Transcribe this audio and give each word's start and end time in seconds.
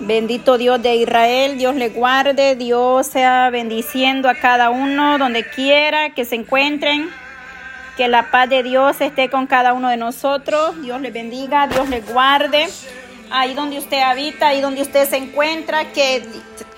Bendito 0.00 0.58
Dios 0.58 0.82
de 0.82 0.96
Israel, 0.96 1.58
Dios 1.58 1.76
le 1.76 1.88
guarde, 1.88 2.56
Dios 2.56 3.06
sea 3.06 3.50
bendiciendo 3.50 4.28
a 4.28 4.34
cada 4.34 4.70
uno 4.70 5.18
donde 5.18 5.48
quiera 5.48 6.10
que 6.10 6.24
se 6.24 6.36
encuentren. 6.36 7.10
Que 7.96 8.08
la 8.08 8.30
paz 8.30 8.48
de 8.48 8.62
Dios 8.62 9.00
esté 9.00 9.28
con 9.28 9.46
cada 9.46 9.74
uno 9.74 9.90
de 9.90 9.98
nosotros. 9.98 10.80
Dios 10.82 11.00
le 11.00 11.10
bendiga, 11.10 11.66
Dios 11.66 11.88
le 11.88 12.00
guarde. 12.00 12.68
Ahí 13.30 13.54
donde 13.54 13.78
usted 13.78 14.00
habita, 14.00 14.48
ahí 14.48 14.60
donde 14.60 14.82
usted 14.82 15.08
se 15.08 15.18
encuentra, 15.18 15.92
que, 15.92 16.24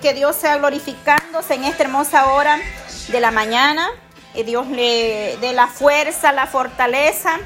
que 0.01 0.13
Dios 0.13 0.35
sea 0.35 0.57
glorificándose 0.57 1.55
en 1.55 1.63
esta 1.63 1.83
hermosa 1.83 2.33
hora 2.33 2.59
de 3.07 3.19
la 3.19 3.31
mañana. 3.31 3.87
Que 4.33 4.43
Dios 4.43 4.67
le 4.67 5.37
dé 5.39 5.53
la 5.53 5.67
fuerza, 5.67 6.33
la 6.33 6.47
fortaleza 6.47 7.39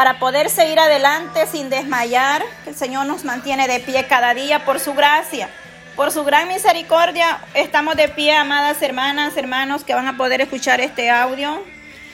para 0.00 0.18
poder 0.18 0.48
seguir 0.48 0.80
adelante 0.80 1.46
sin 1.46 1.68
desmayar. 1.68 2.42
El 2.64 2.74
Señor 2.74 3.04
nos 3.04 3.26
mantiene 3.26 3.68
de 3.68 3.80
pie 3.80 4.06
cada 4.06 4.32
día 4.32 4.64
por 4.64 4.80
su 4.80 4.94
gracia. 4.94 5.50
Por 5.94 6.10
su 6.10 6.24
gran 6.24 6.48
misericordia 6.48 7.38
estamos 7.52 7.96
de 7.96 8.08
pie, 8.08 8.34
amadas 8.34 8.80
hermanas, 8.80 9.36
hermanos 9.36 9.84
que 9.84 9.92
van 9.92 10.08
a 10.08 10.16
poder 10.16 10.40
escuchar 10.40 10.80
este 10.80 11.10
audio, 11.10 11.62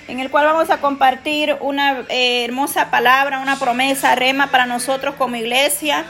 en 0.09 0.19
el 0.19 0.33
cual 0.33 0.47
vamos 0.47 0.69
a 0.71 0.79
compartir 0.79 1.57
una 1.61 2.05
eh, 2.09 2.45
hermosa 2.45 2.91
palabra, 2.91 3.39
una 3.39 3.57
promesa 3.57 4.17
rema 4.17 4.49
para 4.49 4.67
nosotros 4.67 5.15
como 5.15 5.37
iglesia, 5.37 6.05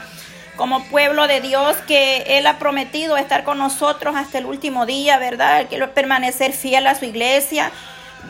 como 0.55 0.83
pueblo 0.85 1.27
de 1.27 1.41
Dios, 1.41 1.77
que 1.87 2.23
Él 2.39 2.47
ha 2.47 2.57
prometido 2.57 3.17
estar 3.17 3.43
con 3.43 3.59
nosotros 3.59 4.15
hasta 4.15 4.39
el 4.39 4.47
último 4.47 4.87
día, 4.87 5.19
¿verdad? 5.19 5.61
Él 5.61 5.67
quiere 5.67 5.87
permanecer 5.89 6.53
fiel 6.53 6.87
a 6.87 6.95
su 6.95 7.05
iglesia 7.05 7.71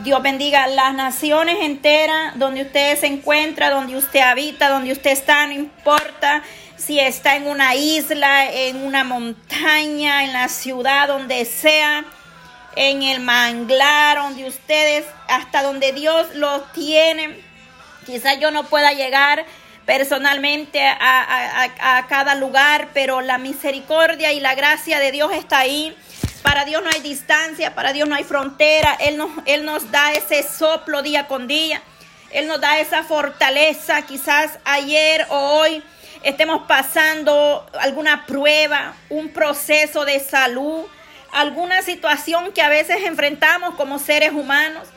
Dios 0.04 0.22
bendiga 0.22 0.68
las 0.68 0.94
naciones 0.94 1.58
enteras 1.62 2.38
donde 2.38 2.62
usted 2.62 2.98
se 3.00 3.08
encuentra, 3.08 3.70
donde 3.70 3.98
usted 3.98 4.20
habita, 4.20 4.70
donde 4.70 4.92
usted 4.92 5.12
está, 5.12 5.48
no 5.48 5.54
importa 5.54 6.44
si 6.78 7.00
está 7.00 7.36
en 7.36 7.48
una 7.48 7.76
isla, 7.76 8.52
en 8.52 8.86
una 8.86 9.04
montaña, 9.04 10.24
en 10.24 10.34
la 10.34 10.48
ciudad, 10.48 11.08
donde 11.08 11.44
sea, 11.46 12.06
en 12.76 13.02
el 13.02 13.20
manglar, 13.20 14.20
donde 14.20 14.48
ustedes, 14.48 15.06
hasta 15.28 15.64
donde 15.64 15.92
Dios 15.92 16.28
los 16.36 16.72
tiene. 16.74 17.42
Quizás 18.06 18.40
yo 18.40 18.52
no 18.52 18.66
pueda 18.66 18.94
llegar 18.94 19.44
personalmente 19.86 20.86
a, 20.86 21.70
a 21.80 22.08
cada 22.08 22.36
lugar, 22.36 22.90
pero 22.94 23.22
la 23.22 23.40
misericordia 23.40 24.32
y 24.32 24.40
la 24.40 24.54
gracia 24.54 25.00
de 25.00 25.12
Dios 25.12 25.32
está 25.34 25.60
ahí 25.60 25.96
para 26.42 26.66
Dios 26.66 26.84
no 26.84 26.90
hay 26.90 27.02
distancia, 27.02 27.76
para 27.76 27.94
Dios 27.94 28.08
no 28.08 28.16
hay 28.16 28.24
frontera. 28.24 28.96
Él 29.00 29.18
nos, 29.18 29.30
Él 29.46 29.66
nos 29.66 29.92
da 29.92 30.14
ese 30.14 30.44
soplo 30.44 31.02
día 31.02 31.28
con 31.28 31.48
día. 31.48 31.82
Él 32.32 32.48
nos 32.48 32.60
da 32.60 32.80
esa 32.80 33.04
fortaleza. 33.04 34.02
Quizás 34.04 34.60
ayer 34.66 35.26
o 35.30 35.36
hoy 35.36 35.84
estemos 36.24 36.64
pasando 36.68 37.66
alguna 37.80 38.26
prueba, 38.26 38.96
un 39.10 39.30
proceso 39.30 40.06
de 40.06 40.20
salud, 40.20 40.86
alguna 41.32 41.82
situación 41.82 42.52
que 42.52 42.62
a 42.62 42.70
veces 42.70 42.98
enfrentamos 43.06 43.76
como 43.76 44.00
seres 44.00 44.32
humanos. 44.32 44.88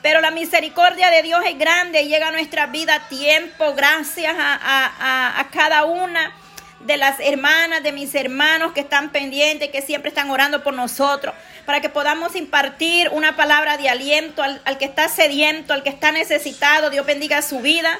Pero 0.00 0.20
la 0.20 0.30
misericordia 0.30 1.10
de 1.10 1.22
Dios 1.22 1.42
es 1.46 1.58
grande 1.58 2.02
y 2.02 2.08
llega 2.08 2.28
a 2.28 2.32
nuestra 2.32 2.66
vida 2.66 2.94
a 2.94 3.08
tiempo, 3.08 3.74
gracias 3.74 4.34
a, 4.38 5.40
a 5.40 5.50
cada 5.50 5.84
una 5.84 6.32
de 6.80 6.96
las 6.96 7.18
hermanas, 7.20 7.82
de 7.82 7.92
mis 7.92 8.14
hermanos 8.14 8.72
que 8.72 8.80
están 8.80 9.10
pendientes, 9.10 9.70
que 9.70 9.82
siempre 9.82 10.10
están 10.10 10.30
orando 10.30 10.62
por 10.62 10.74
nosotros, 10.74 11.34
para 11.66 11.80
que 11.80 11.88
podamos 11.88 12.36
impartir 12.36 13.08
una 13.10 13.36
palabra 13.36 13.76
de 13.76 13.88
aliento 13.88 14.42
al, 14.42 14.78
que 14.78 14.84
está 14.84 15.08
sediento, 15.08 15.72
al 15.72 15.82
que 15.82 15.90
está 15.90 16.12
necesitado. 16.12 16.90
Dios 16.90 17.04
bendiga 17.04 17.42
su 17.42 17.60
vida. 17.60 17.98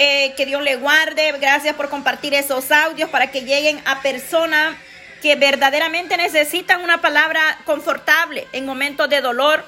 Eh, 0.00 0.34
que 0.36 0.46
Dios 0.46 0.62
le 0.62 0.76
guarde. 0.76 1.32
Gracias 1.40 1.74
por 1.74 1.88
compartir 1.88 2.32
esos 2.32 2.70
audios 2.70 3.10
para 3.10 3.32
que 3.32 3.40
lleguen 3.40 3.82
a 3.84 4.00
personas 4.00 4.76
que 5.20 5.34
verdaderamente 5.34 6.16
necesitan 6.16 6.82
una 6.82 7.00
palabra 7.00 7.40
confortable 7.64 8.46
en 8.52 8.64
momentos 8.64 9.08
de 9.08 9.20
dolor, 9.20 9.64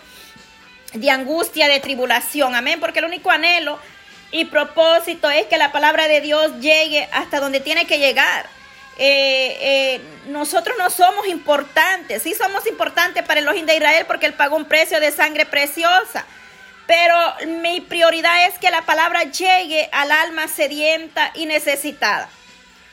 de 0.92 1.11
angustia, 1.11 1.67
de 1.67 1.80
tribulación. 1.80 2.55
Amén. 2.55 2.79
Porque 2.79 3.01
el 3.01 3.06
único 3.06 3.29
anhelo 3.29 3.80
y 4.33 4.45
propósito 4.46 5.29
es 5.30 5.46
que 5.46 5.58
la 5.58 5.73
palabra 5.73 6.08
de 6.08 6.20
Dios 6.20 6.52
llegue 6.61 7.08
hasta 7.13 7.41
donde 7.41 7.61
tiene 7.61 7.86
que 7.86 7.98
llegar. 7.98 8.48
Eh, 8.98 9.57
eh, 9.61 10.01
nosotros 10.27 10.77
no 10.79 10.91
somos 10.91 11.27
importantes, 11.27 12.23
sí 12.23 12.35
somos 12.35 12.67
importantes 12.67 13.23
para 13.23 13.41
el 13.41 13.46
Elohim 13.46 13.64
de 13.64 13.77
Israel 13.77 14.05
porque 14.07 14.27
Él 14.27 14.35
pagó 14.35 14.57
un 14.57 14.67
precio 14.67 15.01
de 15.01 15.11
sangre 15.11 15.46
preciosa. 15.46 16.24
Pero 16.86 17.17
mi 17.61 17.80
prioridad 17.80 18.46
es 18.46 18.58
que 18.58 18.70
la 18.70 18.83
palabra 18.83 19.23
llegue 19.23 19.89
al 19.92 20.11
alma 20.11 20.48
sedienta 20.48 21.30
y 21.35 21.47
necesitada. 21.47 22.29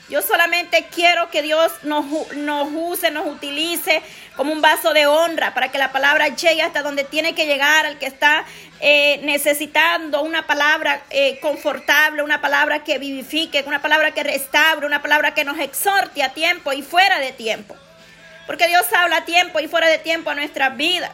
Yo 0.08 0.22
solamente 0.22 0.86
quiero 0.94 1.30
que 1.30 1.42
Dios 1.42 1.70
nos, 1.82 2.06
nos, 2.34 2.68
use, 2.72 3.10
nos 3.10 3.26
utilice 3.26 4.02
como 4.36 4.52
un 4.52 4.62
vaso 4.62 4.94
de 4.94 5.06
honra 5.06 5.52
para 5.52 5.70
que 5.70 5.76
la 5.76 5.92
palabra 5.92 6.28
llegue 6.28 6.62
hasta 6.62 6.82
donde 6.82 7.04
tiene 7.04 7.34
que 7.34 7.44
llegar, 7.44 7.84
al 7.84 7.98
que 7.98 8.06
está 8.06 8.46
eh, 8.80 9.20
necesitando 9.22 10.22
una 10.22 10.46
palabra 10.46 11.02
eh, 11.10 11.38
confortable, 11.40 12.22
una 12.22 12.40
palabra 12.40 12.84
que 12.84 12.98
vivifique, 12.98 13.62
una 13.66 13.82
palabra 13.82 14.12
que 14.12 14.22
restaure, 14.22 14.86
una 14.86 15.02
palabra 15.02 15.34
que 15.34 15.44
nos 15.44 15.58
exhorte 15.58 16.22
a 16.22 16.30
tiempo 16.30 16.72
y 16.72 16.80
fuera 16.80 17.18
de 17.18 17.32
tiempo. 17.32 17.76
Porque 18.46 18.66
Dios 18.66 18.86
habla 18.96 19.18
a 19.18 19.24
tiempo 19.26 19.60
y 19.60 19.68
fuera 19.68 19.88
de 19.88 19.98
tiempo 19.98 20.30
a 20.30 20.34
nuestras 20.34 20.74
vidas. 20.76 21.12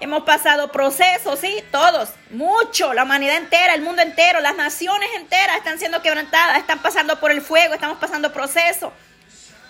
Hemos 0.00 0.22
pasado 0.22 0.70
procesos, 0.70 1.40
sí, 1.40 1.62
todos, 1.72 2.10
mucho, 2.30 2.94
la 2.94 3.02
humanidad 3.02 3.36
entera, 3.36 3.74
el 3.74 3.82
mundo 3.82 4.00
entero, 4.00 4.40
las 4.40 4.54
naciones 4.54 5.08
enteras 5.16 5.56
están 5.56 5.78
siendo 5.78 6.02
quebrantadas, 6.02 6.58
están 6.58 6.80
pasando 6.80 7.18
por 7.18 7.32
el 7.32 7.40
fuego, 7.40 7.74
estamos 7.74 7.98
pasando 7.98 8.32
procesos, 8.32 8.92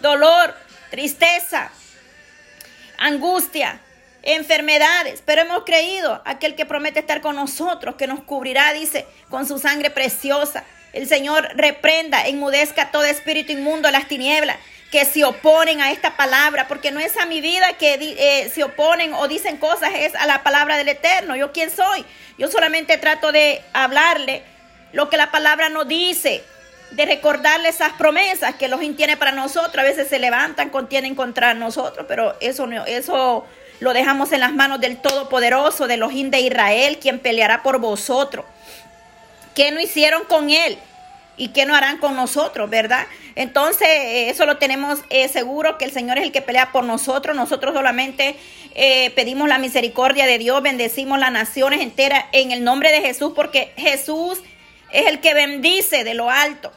dolor, 0.00 0.55
tristeza, 0.91 1.71
angustia, 2.99 3.81
enfermedades, 4.22 5.22
pero 5.25 5.43
hemos 5.43 5.65
creído 5.65 6.21
aquel 6.27 6.55
que 6.55 6.67
promete 6.67 7.00
estar 7.00 7.22
con 7.22 7.37
nosotros, 7.37 7.94
que 7.94 8.06
nos 8.06 8.22
cubrirá, 8.22 8.75
dice, 8.75 9.06
con 9.31 9.49
su 9.49 9.59
sangre 9.59 9.91
preciosa. 9.91 10.65
El 10.93 11.09
Señor 11.09 11.49
reprenda, 11.55 12.27
enmudezca 12.27 12.91
todo 12.91 13.05
espíritu 13.05 13.53
inmundo, 13.53 13.91
las 13.91 14.09
tinieblas 14.09 14.59
que 14.91 15.04
se 15.04 15.25
oponen 15.25 15.81
a 15.81 15.91
esta 15.93 16.16
palabra, 16.16 16.66
porque 16.66 16.91
no 16.91 17.00
es 17.00 17.16
a 17.19 17.26
mi 17.26 17.41
vida 17.41 17.75
que 17.75 17.94
eh, 17.94 18.49
se 18.49 18.65
oponen 18.65 19.12
o 19.12 19.28
dicen 19.28 19.59
cosas, 19.59 19.91
es 19.94 20.15
a 20.15 20.26
la 20.26 20.43
palabra 20.43 20.76
del 20.76 20.88
Eterno. 20.88 21.37
¿Yo 21.37 21.53
quién 21.53 21.71
soy? 21.71 22.04
Yo 22.38 22.49
solamente 22.49 22.97
trato 22.97 23.31
de 23.31 23.62
hablarle 23.72 24.43
lo 24.93 25.10
que 25.10 25.19
la 25.19 25.31
palabra 25.31 25.69
nos 25.69 25.87
dice, 25.87 26.43
de 26.93 27.04
recordarle 27.04 27.69
esas 27.69 27.93
promesas 27.93 28.54
que 28.54 28.69
los 28.69 28.81
tiene 28.97 29.19
para 29.19 29.32
nosotros. 29.32 29.78
A 29.78 29.82
veces 29.82 30.09
se 30.09 30.19
levantan, 30.19 30.71
contienen 30.71 31.15
contra 31.15 31.53
nosotros, 31.53 32.06
pero 32.09 32.37
eso, 32.41 32.66
no, 32.66 32.87
eso 32.87 33.47
lo 33.81 33.93
dejamos 33.93 34.32
en 34.32 34.41
las 34.41 34.55
manos 34.55 34.81
del 34.81 34.97
Todopoderoso, 34.97 35.87
de 35.87 35.99
los 35.99 36.12
de 36.12 36.41
Israel, 36.41 36.99
quien 36.99 37.19
peleará 37.19 37.62
por 37.62 37.78
vosotros. 37.78 38.47
¿Qué 39.55 39.70
no 39.70 39.81
hicieron 39.81 40.25
con 40.25 40.49
él? 40.49 40.78
Y 41.38 41.49
qué 41.49 41.65
no 41.65 41.75
harán 41.75 41.99
con 41.99 42.16
nosotros, 42.16 42.69
¿verdad? 42.69 43.06
Entonces, 43.37 43.88
eh, 43.88 44.28
eso 44.28 44.44
lo 44.44 44.59
tenemos 44.59 44.99
eh, 45.09 45.28
seguro 45.28 45.78
que 45.78 45.84
el 45.84 45.93
Señor 45.93 46.19
es 46.19 46.25
el 46.25 46.32
que 46.32 46.43
pelea 46.43 46.72
por 46.72 46.84
nosotros. 46.84 47.37
Nosotros 47.37 47.72
solamente 47.72 48.37
eh, 48.75 49.10
pedimos 49.10 49.49
la 49.49 49.59
misericordia 49.59 50.26
de 50.26 50.38
Dios, 50.38 50.60
bendecimos 50.62 51.19
las 51.19 51.31
naciones 51.31 51.81
enteras 51.81 52.25
en 52.32 52.50
el 52.50 52.65
nombre 52.65 52.91
de 52.91 53.00
Jesús, 53.00 53.32
porque 53.34 53.72
Jesús 53.76 54.41
es 54.93 55.06
el 55.06 55.21
que 55.21 55.32
bendice 55.32 56.03
de 56.03 56.15
lo 56.15 56.28
alto. 56.28 56.72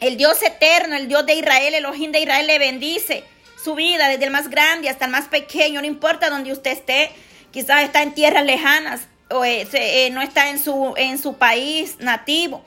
El 0.00 0.16
Dios 0.16 0.40
eterno, 0.42 0.96
el 0.96 1.08
Dios 1.08 1.26
de 1.26 1.34
Israel, 1.34 1.74
el 1.74 1.86
ojín 1.86 2.12
de 2.12 2.20
Israel 2.20 2.46
le 2.46 2.58
bendice 2.58 3.24
su 3.62 3.74
vida, 3.74 4.08
desde 4.08 4.24
el 4.24 4.30
más 4.30 4.48
grande 4.48 4.88
hasta 4.88 5.04
el 5.04 5.10
más 5.10 5.26
pequeño, 5.26 5.80
no 5.80 5.86
importa 5.86 6.30
donde 6.30 6.52
usted 6.52 6.72
esté, 6.72 7.10
quizás 7.52 7.82
está 7.82 8.02
en 8.02 8.12
tierras 8.12 8.44
lejanas 8.44 9.02
o 9.30 9.44
no 9.44 10.22
está 10.22 10.50
en 10.50 10.58
su, 10.58 10.94
en 10.96 11.18
su 11.18 11.34
país 11.34 11.96
nativo 12.00 12.64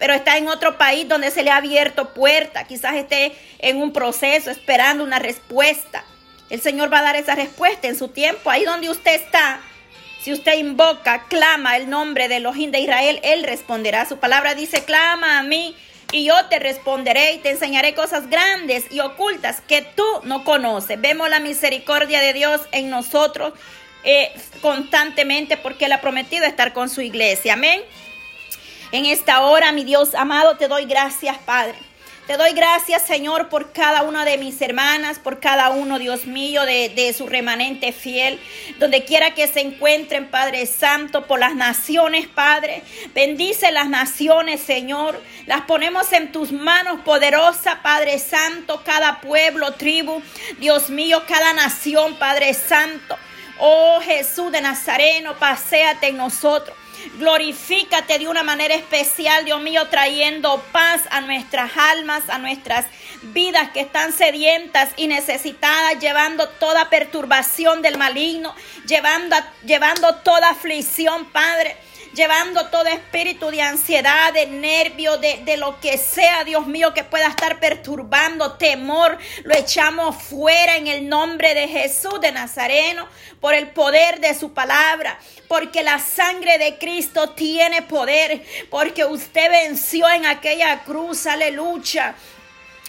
pero 0.00 0.14
está 0.14 0.38
en 0.38 0.48
otro 0.48 0.78
país 0.78 1.06
donde 1.06 1.30
se 1.30 1.44
le 1.44 1.50
ha 1.50 1.58
abierto 1.58 2.14
puerta, 2.14 2.64
quizás 2.64 2.94
esté 2.94 3.32
en 3.58 3.76
un 3.76 3.92
proceso 3.92 4.50
esperando 4.50 5.04
una 5.04 5.18
respuesta. 5.18 6.04
El 6.48 6.62
Señor 6.62 6.92
va 6.92 7.00
a 7.00 7.02
dar 7.02 7.16
esa 7.16 7.34
respuesta 7.34 7.86
en 7.86 7.96
su 7.96 8.08
tiempo, 8.08 8.50
ahí 8.50 8.64
donde 8.64 8.88
usted 8.88 9.14
está. 9.14 9.60
Si 10.22 10.32
usted 10.32 10.56
invoca, 10.56 11.26
clama 11.28 11.76
el 11.76 11.90
nombre 11.90 12.28
de 12.28 12.36
Elohim 12.36 12.70
de 12.70 12.80
Israel, 12.80 13.20
Él 13.22 13.44
responderá. 13.44 14.06
Su 14.06 14.16
palabra 14.16 14.54
dice, 14.54 14.84
clama 14.84 15.38
a 15.38 15.42
mí 15.42 15.76
y 16.12 16.24
yo 16.24 16.46
te 16.46 16.58
responderé 16.58 17.34
y 17.34 17.38
te 17.38 17.50
enseñaré 17.50 17.94
cosas 17.94 18.30
grandes 18.30 18.90
y 18.90 19.00
ocultas 19.00 19.60
que 19.60 19.82
tú 19.82 20.06
no 20.24 20.44
conoces. 20.44 20.98
Vemos 20.98 21.28
la 21.28 21.40
misericordia 21.40 22.20
de 22.20 22.32
Dios 22.32 22.62
en 22.72 22.88
nosotros 22.88 23.52
eh, 24.02 24.32
constantemente 24.62 25.58
porque 25.58 25.84
Él 25.84 25.92
ha 25.92 26.00
prometido 26.00 26.46
estar 26.46 26.72
con 26.72 26.88
su 26.88 27.02
iglesia. 27.02 27.52
Amén. 27.52 27.82
En 28.92 29.06
esta 29.06 29.42
hora, 29.42 29.70
mi 29.70 29.84
Dios 29.84 30.16
amado, 30.16 30.56
te 30.56 30.66
doy 30.66 30.84
gracias, 30.84 31.38
Padre. 31.38 31.78
Te 32.26 32.36
doy 32.36 32.52
gracias, 32.52 33.06
Señor, 33.06 33.48
por 33.48 33.72
cada 33.72 34.02
una 34.02 34.24
de 34.24 34.36
mis 34.36 34.60
hermanas, 34.60 35.20
por 35.20 35.38
cada 35.38 35.70
uno, 35.70 35.98
Dios 36.00 36.26
mío, 36.26 36.64
de, 36.64 36.88
de, 36.88 37.12
su 37.12 37.28
remanente 37.28 37.92
fiel, 37.92 38.40
donde 38.78 39.04
quiera 39.04 39.34
que 39.34 39.46
se 39.46 39.60
encuentren, 39.60 40.28
Padre 40.28 40.66
Santo, 40.66 41.26
por 41.26 41.38
las 41.38 41.54
naciones, 41.54 42.26
Padre. 42.26 42.82
Bendice 43.14 43.70
las 43.70 43.88
naciones, 43.88 44.60
Señor. 44.60 45.20
Las 45.46 45.62
ponemos 45.62 46.12
en 46.12 46.32
tus 46.32 46.50
manos 46.50 47.00
poderosa, 47.04 47.82
Padre 47.82 48.18
Santo, 48.18 48.82
cada 48.84 49.20
pueblo, 49.20 49.72
tribu, 49.74 50.20
Dios 50.58 50.90
mío, 50.90 51.22
cada 51.28 51.52
nación, 51.52 52.14
Padre 52.16 52.54
Santo. 52.54 53.16
Oh 53.58 54.00
Jesús 54.02 54.50
de 54.50 54.60
Nazareno, 54.60 55.36
paséate 55.36 56.08
en 56.08 56.16
nosotros. 56.16 56.76
Glorifícate 57.18 58.18
de 58.18 58.28
una 58.28 58.42
manera 58.42 58.74
especial, 58.74 59.44
Dios 59.44 59.60
mío, 59.60 59.88
trayendo 59.88 60.62
paz 60.72 61.02
a 61.10 61.20
nuestras 61.20 61.76
almas, 61.76 62.28
a 62.28 62.38
nuestras 62.38 62.86
vidas 63.22 63.70
que 63.70 63.80
están 63.80 64.12
sedientas 64.12 64.90
y 64.96 65.06
necesitadas, 65.06 65.98
llevando 66.00 66.48
toda 66.48 66.90
perturbación 66.90 67.82
del 67.82 67.98
maligno, 67.98 68.54
llevando, 68.86 69.36
llevando 69.64 70.14
toda 70.16 70.50
aflicción, 70.50 71.26
Padre 71.26 71.76
llevando 72.14 72.66
todo 72.66 72.86
espíritu 72.86 73.50
de 73.50 73.62
ansiedad, 73.62 74.32
de 74.32 74.46
nervio, 74.46 75.18
de, 75.18 75.42
de, 75.44 75.56
lo 75.56 75.80
que 75.80 75.98
sea, 75.98 76.44
Dios 76.44 76.66
mío, 76.66 76.92
que 76.92 77.04
pueda 77.04 77.28
estar 77.28 77.60
perturbando, 77.60 78.52
temor, 78.54 79.18
lo 79.44 79.54
echamos 79.54 80.16
fuera 80.16 80.76
en 80.76 80.86
el 80.86 81.08
nombre 81.08 81.54
de 81.54 81.68
Jesús 81.68 82.20
de 82.20 82.32
Nazareno, 82.32 83.08
por 83.40 83.54
el 83.54 83.68
poder 83.68 84.20
de 84.20 84.34
su 84.34 84.52
palabra, 84.52 85.18
porque 85.48 85.82
la 85.82 85.98
sangre 85.98 86.58
de 86.58 86.78
Cristo 86.78 87.30
tiene 87.30 87.82
poder, 87.82 88.44
porque 88.70 89.04
usted 89.04 89.50
venció 89.50 90.08
en 90.10 90.26
aquella 90.26 90.80
cruz, 90.84 91.26
aleluya. 91.26 92.14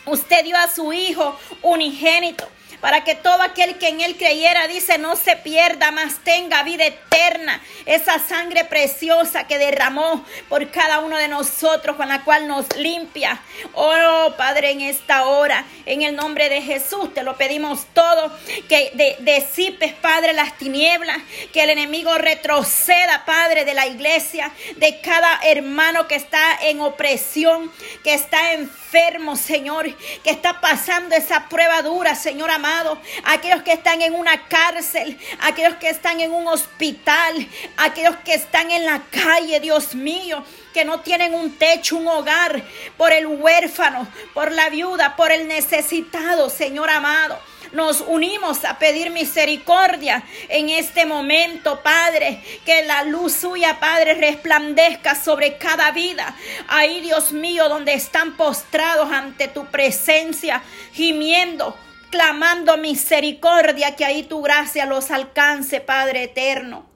Usted 0.05 0.43
dio 0.43 0.57
a 0.57 0.67
su 0.67 0.91
Hijo 0.91 1.39
unigénito 1.61 2.47
para 2.81 3.03
que 3.03 3.13
todo 3.13 3.41
aquel 3.43 3.77
que 3.77 3.89
en 3.89 4.01
él 4.01 4.17
creyera, 4.17 4.67
dice, 4.67 4.97
no 4.97 5.15
se 5.15 5.35
pierda, 5.35 5.91
mas 5.91 6.19
tenga 6.23 6.63
vida 6.63 6.85
eterna. 6.85 7.61
Esa 7.85 8.17
sangre 8.19 8.65
preciosa 8.65 9.45
que 9.45 9.59
derramó 9.59 10.25
por 10.49 10.69
cada 10.71 10.99
uno 10.99 11.17
de 11.17 11.27
nosotros, 11.27 11.95
con 11.95 12.09
la 12.09 12.23
cual 12.23 12.47
nos 12.47 12.75
limpia. 12.75 13.39
Oh, 13.73 14.33
Padre, 14.35 14.71
en 14.71 14.81
esta 14.81 15.25
hora, 15.25 15.63
en 15.85 16.01
el 16.01 16.15
nombre 16.15 16.49
de 16.49 16.61
Jesús, 16.61 17.13
te 17.13 17.21
lo 17.23 17.37
pedimos 17.37 17.85
todo, 17.93 18.35
que 18.67 18.91
de, 18.95 19.91
Padre, 20.01 20.33
las 20.33 20.57
tinieblas, 20.57 21.17
que 21.53 21.63
el 21.63 21.69
enemigo 21.69 22.17
retroceda, 22.17 23.25
Padre, 23.25 23.63
de 23.63 23.75
la 23.75 23.85
iglesia, 23.85 24.51
de 24.77 24.99
cada 25.01 25.39
hermano 25.43 26.07
que 26.07 26.15
está 26.15 26.57
en 26.63 26.81
opresión, 26.81 27.71
que 28.03 28.15
está 28.15 28.53
enfermo, 28.53 29.35
Señor, 29.35 29.95
que 30.23 30.31
está 30.31 30.61
pasando 30.61 31.15
esa 31.15 31.47
prueba 31.47 31.81
dura, 31.83 32.15
Señor 32.15 32.49
amado 32.49 32.70
aquellos 33.23 33.63
que 33.63 33.73
están 33.73 34.01
en 34.01 34.13
una 34.13 34.47
cárcel, 34.47 35.17
aquellos 35.41 35.75
que 35.75 35.89
están 35.89 36.19
en 36.19 36.31
un 36.31 36.47
hospital, 36.47 37.47
aquellos 37.77 38.15
que 38.17 38.33
están 38.33 38.71
en 38.71 38.85
la 38.85 39.01
calle, 39.11 39.59
Dios 39.59 39.95
mío 39.95 40.43
que 40.73 40.85
no 40.85 41.01
tienen 41.01 41.33
un 41.33 41.57
techo, 41.57 41.97
un 41.97 42.07
hogar, 42.07 42.63
por 42.97 43.11
el 43.11 43.27
huérfano, 43.27 44.07
por 44.33 44.51
la 44.51 44.69
viuda, 44.69 45.15
por 45.15 45.31
el 45.31 45.47
necesitado, 45.47 46.49
Señor 46.49 46.89
amado. 46.89 47.39
Nos 47.73 48.01
unimos 48.01 48.65
a 48.65 48.77
pedir 48.79 49.11
misericordia 49.11 50.23
en 50.49 50.69
este 50.69 51.05
momento, 51.05 51.81
Padre, 51.81 52.43
que 52.65 52.83
la 52.83 53.03
luz 53.03 53.33
suya, 53.33 53.79
Padre, 53.79 54.15
resplandezca 54.15 55.15
sobre 55.15 55.57
cada 55.57 55.91
vida. 55.91 56.35
Ahí, 56.67 56.99
Dios 56.99 57.31
mío, 57.31 57.69
donde 57.69 57.93
están 57.93 58.35
postrados 58.35 59.09
ante 59.11 59.47
tu 59.47 59.67
presencia, 59.67 60.61
gimiendo 60.91 61.77
clamando 62.11 62.77
misericordia, 62.77 63.95
que 63.95 64.05
ahí 64.05 64.21
tu 64.23 64.43
gracia 64.43 64.85
los 64.85 65.09
alcance, 65.09 65.81
Padre 65.81 66.25
eterno 66.25 66.90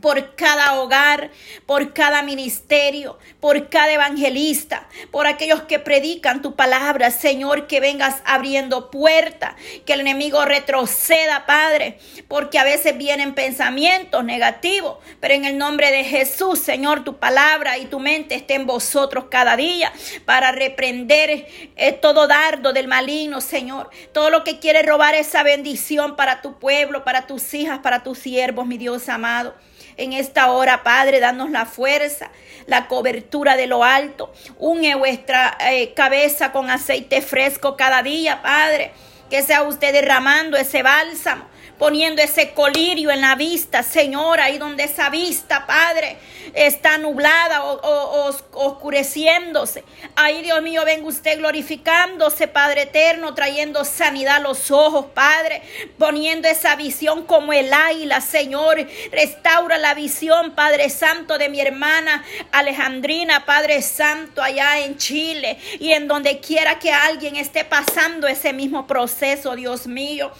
por 0.00 0.34
cada 0.36 0.80
hogar, 0.80 1.30
por 1.66 1.92
cada 1.92 2.22
ministerio, 2.22 3.18
por 3.40 3.68
cada 3.68 3.92
evangelista, 3.92 4.86
por 5.10 5.26
aquellos 5.26 5.62
que 5.62 5.78
predican 5.78 6.42
tu 6.42 6.54
palabra, 6.54 7.10
Señor, 7.10 7.66
que 7.66 7.80
vengas 7.80 8.16
abriendo 8.24 8.90
puerta, 8.90 9.56
que 9.86 9.94
el 9.94 10.00
enemigo 10.00 10.44
retroceda, 10.44 11.46
Padre, 11.46 11.98
porque 12.28 12.58
a 12.58 12.64
veces 12.64 12.96
vienen 12.96 13.34
pensamientos 13.34 14.24
negativos, 14.24 14.98
pero 15.20 15.34
en 15.34 15.44
el 15.44 15.58
nombre 15.58 15.90
de 15.90 16.04
Jesús, 16.04 16.58
Señor, 16.58 17.02
tu 17.04 17.16
palabra 17.16 17.78
y 17.78 17.86
tu 17.86 17.98
mente 17.98 18.34
estén 18.34 18.58
en 18.58 18.66
vosotros 18.66 19.26
cada 19.30 19.56
día 19.56 19.92
para 20.24 20.50
reprender 20.50 21.46
eh, 21.76 21.92
todo 21.92 22.26
dardo 22.26 22.72
del 22.72 22.88
maligno, 22.88 23.40
Señor, 23.40 23.90
todo 24.12 24.30
lo 24.30 24.42
que 24.42 24.58
quiere 24.58 24.82
robar 24.82 25.14
esa 25.14 25.42
bendición 25.42 26.16
para 26.16 26.42
tu 26.42 26.58
pueblo, 26.58 27.04
para 27.04 27.26
tus 27.26 27.54
hijas, 27.54 27.78
para 27.80 28.02
tus 28.02 28.18
siervos, 28.18 28.66
mi 28.66 28.78
Dios 28.78 29.08
amado 29.08 29.54
en 29.98 30.12
esta 30.14 30.50
hora, 30.50 30.82
Padre, 30.82 31.20
danos 31.20 31.50
la 31.50 31.66
fuerza, 31.66 32.30
la 32.66 32.86
cobertura 32.86 33.56
de 33.56 33.66
lo 33.66 33.84
alto. 33.84 34.32
Une 34.58 34.94
vuestra 34.94 35.58
eh, 35.60 35.92
cabeza 35.94 36.52
con 36.52 36.70
aceite 36.70 37.20
fresco 37.20 37.76
cada 37.76 38.02
día, 38.02 38.40
Padre. 38.40 38.92
Que 39.28 39.42
sea 39.42 39.62
usted 39.62 39.92
derramando 39.92 40.56
ese 40.56 40.82
bálsamo 40.82 41.44
poniendo 41.78 42.22
ese 42.22 42.50
colirio 42.50 43.10
en 43.10 43.20
la 43.20 43.34
vista, 43.34 43.82
Señor, 43.82 44.40
ahí 44.40 44.58
donde 44.58 44.84
esa 44.84 45.10
vista, 45.10 45.66
Padre, 45.66 46.18
está 46.54 46.98
nublada 46.98 47.62
o, 47.64 48.30
oscureciéndose. 48.52 49.84
Ahí, 50.16 50.42
Dios 50.42 50.60
mío, 50.62 50.82
venga 50.84 51.06
usted 51.06 51.38
glorificándose, 51.38 52.48
Padre 52.48 52.82
eterno, 52.82 53.34
trayendo 53.34 53.84
sanidad 53.84 54.36
a 54.36 54.40
los 54.40 54.70
ojos, 54.70 55.06
Padre, 55.14 55.62
poniendo 55.98 56.48
esa 56.48 56.76
visión 56.76 57.24
como 57.24 57.52
el 57.52 57.72
águila, 57.72 58.20
Señor. 58.20 58.86
Restaura 59.12 59.78
la 59.78 59.94
visión, 59.94 60.54
Padre 60.54 60.90
Santo, 60.90 61.38
de 61.38 61.48
mi 61.48 61.60
hermana 61.60 62.24
Alejandrina, 62.52 63.46
Padre 63.46 63.82
Santo, 63.82 64.42
allá 64.42 64.80
en 64.80 64.96
Chile 64.96 65.58
y 65.78 65.92
en 65.92 66.08
donde 66.08 66.40
quiera 66.40 66.78
que 66.78 66.92
alguien 66.92 67.36
esté 67.36 67.64
pasando 67.64 68.26
ese 68.26 68.52
mismo 68.52 68.86
proceso, 68.86 69.54
Dios 69.54 69.86
mío. 69.86 70.32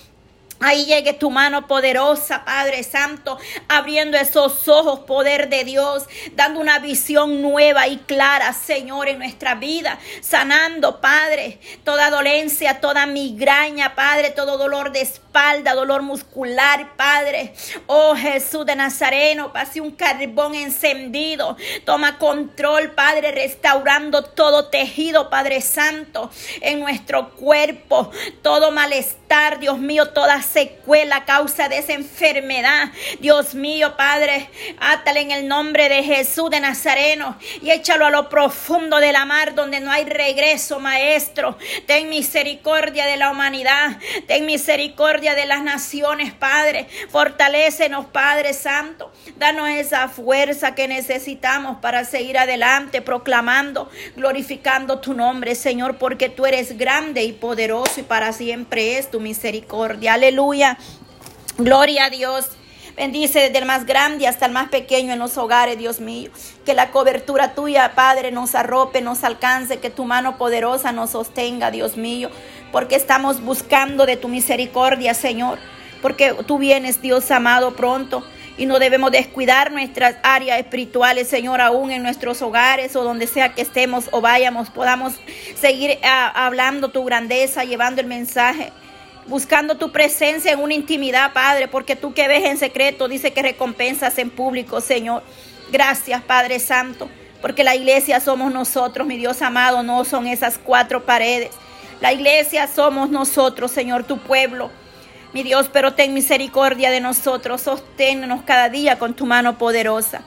Ahí 0.60 0.86
llegue 0.86 1.12
tu 1.12 1.30
mano 1.30 1.68
poderosa, 1.68 2.44
Padre 2.44 2.82
Santo, 2.82 3.38
abriendo 3.68 4.16
esos 4.16 4.66
ojos, 4.66 5.00
poder 5.00 5.48
de 5.48 5.62
Dios, 5.62 6.04
dando 6.32 6.58
una 6.58 6.80
visión 6.80 7.42
nueva 7.42 7.86
y 7.86 7.98
clara, 7.98 8.52
Señor, 8.52 9.08
en 9.08 9.18
nuestra 9.18 9.54
vida, 9.54 10.00
sanando, 10.20 11.00
Padre, 11.00 11.60
toda 11.84 12.10
dolencia, 12.10 12.80
toda 12.80 13.06
migraña, 13.06 13.94
Padre, 13.94 14.30
todo 14.30 14.58
dolor 14.58 14.90
de 14.90 15.02
espalda, 15.02 15.74
dolor 15.74 16.02
muscular, 16.02 16.96
Padre. 16.96 17.54
Oh 17.86 18.16
Jesús 18.16 18.66
de 18.66 18.74
Nazareno, 18.74 19.52
pase 19.52 19.80
un 19.80 19.92
carbón 19.92 20.56
encendido, 20.56 21.56
toma 21.84 22.18
control, 22.18 22.90
Padre, 22.92 23.30
restaurando 23.30 24.24
todo 24.24 24.66
tejido, 24.70 25.30
Padre 25.30 25.60
Santo, 25.60 26.30
en 26.60 26.80
nuestro 26.80 27.30
cuerpo, 27.30 28.10
todo 28.42 28.72
malestar, 28.72 29.60
Dios 29.60 29.78
mío, 29.78 30.08
toda 30.10 30.42
secuela 30.52 31.16
a 31.16 31.24
causa 31.24 31.68
de 31.68 31.78
esa 31.78 31.92
enfermedad. 31.92 32.90
Dios 33.20 33.54
mío, 33.54 33.96
Padre, 33.96 34.48
átale 34.80 35.20
en 35.20 35.30
el 35.30 35.48
nombre 35.48 35.88
de 35.88 36.02
Jesús 36.02 36.50
de 36.50 36.60
Nazareno 36.60 37.36
y 37.62 37.70
échalo 37.70 38.06
a 38.06 38.10
lo 38.10 38.28
profundo 38.28 38.98
de 38.98 39.12
la 39.12 39.24
mar 39.24 39.54
donde 39.54 39.80
no 39.80 39.90
hay 39.90 40.04
regreso, 40.04 40.80
Maestro. 40.80 41.56
Ten 41.86 42.08
misericordia 42.08 43.06
de 43.06 43.16
la 43.16 43.30
humanidad, 43.30 43.98
ten 44.26 44.46
misericordia 44.46 45.34
de 45.34 45.46
las 45.46 45.62
naciones, 45.62 46.32
Padre. 46.32 46.88
Fortalécenos, 47.10 48.06
Padre 48.06 48.54
Santo. 48.54 49.12
Danos 49.36 49.68
esa 49.68 50.08
fuerza 50.08 50.74
que 50.74 50.88
necesitamos 50.88 51.78
para 51.80 52.04
seguir 52.04 52.38
adelante, 52.38 53.02
proclamando, 53.02 53.90
glorificando 54.16 55.00
tu 55.00 55.14
nombre, 55.14 55.54
Señor, 55.54 55.98
porque 55.98 56.28
tú 56.28 56.46
eres 56.46 56.78
grande 56.78 57.24
y 57.24 57.32
poderoso 57.32 58.00
y 58.00 58.02
para 58.02 58.32
siempre 58.32 58.98
es 58.98 59.10
tu 59.10 59.20
misericordia. 59.20 60.14
Aleluya. 60.14 60.37
Aleluya. 60.38 60.78
Gloria 61.56 62.04
a 62.04 62.10
Dios. 62.10 62.46
Bendice 62.96 63.40
desde 63.40 63.58
el 63.58 63.64
más 63.64 63.86
grande 63.86 64.28
hasta 64.28 64.46
el 64.46 64.52
más 64.52 64.68
pequeño 64.68 65.12
en 65.12 65.18
los 65.18 65.36
hogares, 65.36 65.76
Dios 65.76 65.98
mío. 65.98 66.30
Que 66.64 66.74
la 66.74 66.92
cobertura 66.92 67.56
tuya, 67.56 67.96
Padre, 67.96 68.30
nos 68.30 68.54
arrope, 68.54 69.00
nos 69.00 69.24
alcance, 69.24 69.80
que 69.80 69.90
tu 69.90 70.04
mano 70.04 70.38
poderosa 70.38 70.92
nos 70.92 71.10
sostenga, 71.10 71.72
Dios 71.72 71.96
mío. 71.96 72.30
Porque 72.70 72.94
estamos 72.94 73.40
buscando 73.40 74.06
de 74.06 74.16
tu 74.16 74.28
misericordia, 74.28 75.12
Señor. 75.12 75.58
Porque 76.02 76.32
tú 76.46 76.58
vienes, 76.58 77.02
Dios 77.02 77.28
amado, 77.32 77.74
pronto. 77.74 78.22
Y 78.56 78.66
no 78.66 78.78
debemos 78.78 79.10
descuidar 79.10 79.72
nuestras 79.72 80.18
áreas 80.22 80.60
espirituales, 80.60 81.26
Señor, 81.26 81.60
aún 81.60 81.90
en 81.90 82.04
nuestros 82.04 82.42
hogares 82.42 82.94
o 82.94 83.02
donde 83.02 83.26
sea 83.26 83.54
que 83.54 83.62
estemos 83.62 84.08
o 84.12 84.20
vayamos, 84.20 84.70
podamos 84.70 85.14
seguir 85.60 85.98
ah, 86.04 86.30
hablando 86.46 86.90
tu 86.90 87.04
grandeza, 87.04 87.64
llevando 87.64 88.00
el 88.00 88.06
mensaje 88.06 88.72
buscando 89.28 89.76
tu 89.76 89.92
presencia 89.92 90.52
en 90.52 90.60
una 90.60 90.74
intimidad, 90.74 91.32
Padre, 91.32 91.68
porque 91.68 91.96
tú 91.96 92.14
que 92.14 92.26
ves 92.28 92.44
en 92.44 92.58
secreto, 92.58 93.08
dice 93.08 93.32
que 93.32 93.42
recompensas 93.42 94.18
en 94.18 94.30
público, 94.30 94.80
Señor. 94.80 95.22
Gracias, 95.70 96.22
Padre 96.22 96.58
Santo. 96.58 97.08
porque 97.40 97.62
la 97.62 97.76
iglesia 97.76 98.18
somos 98.18 98.52
nosotros, 98.52 99.06
mi 99.06 99.16
Dios 99.16 99.42
amado, 99.42 99.82
no 99.84 100.04
son 100.04 100.26
esas 100.26 100.58
cuatro 100.58 101.04
paredes. 101.04 101.50
La 102.00 102.12
iglesia 102.12 102.66
somos 102.66 103.10
nosotros, 103.10 103.70
Señor, 103.70 104.04
tu 104.04 104.18
pueblo. 104.18 104.70
Mi 105.32 105.42
Dios, 105.42 105.70
pero 105.72 105.94
ten 105.94 106.14
misericordia 106.14 106.90
de 106.90 107.00
nosotros, 107.00 107.60
sosténnos 107.60 108.42
cada 108.42 108.68
día 108.70 108.98
con 108.98 109.14
tu 109.14 109.26
mano 109.26 109.58
poderosa. 109.58 110.22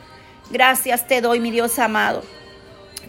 Gracias 0.51 1.07
te 1.07 1.21
doy, 1.21 1.39
mi 1.39 1.51
Dios 1.51 1.79
amado. 1.79 2.23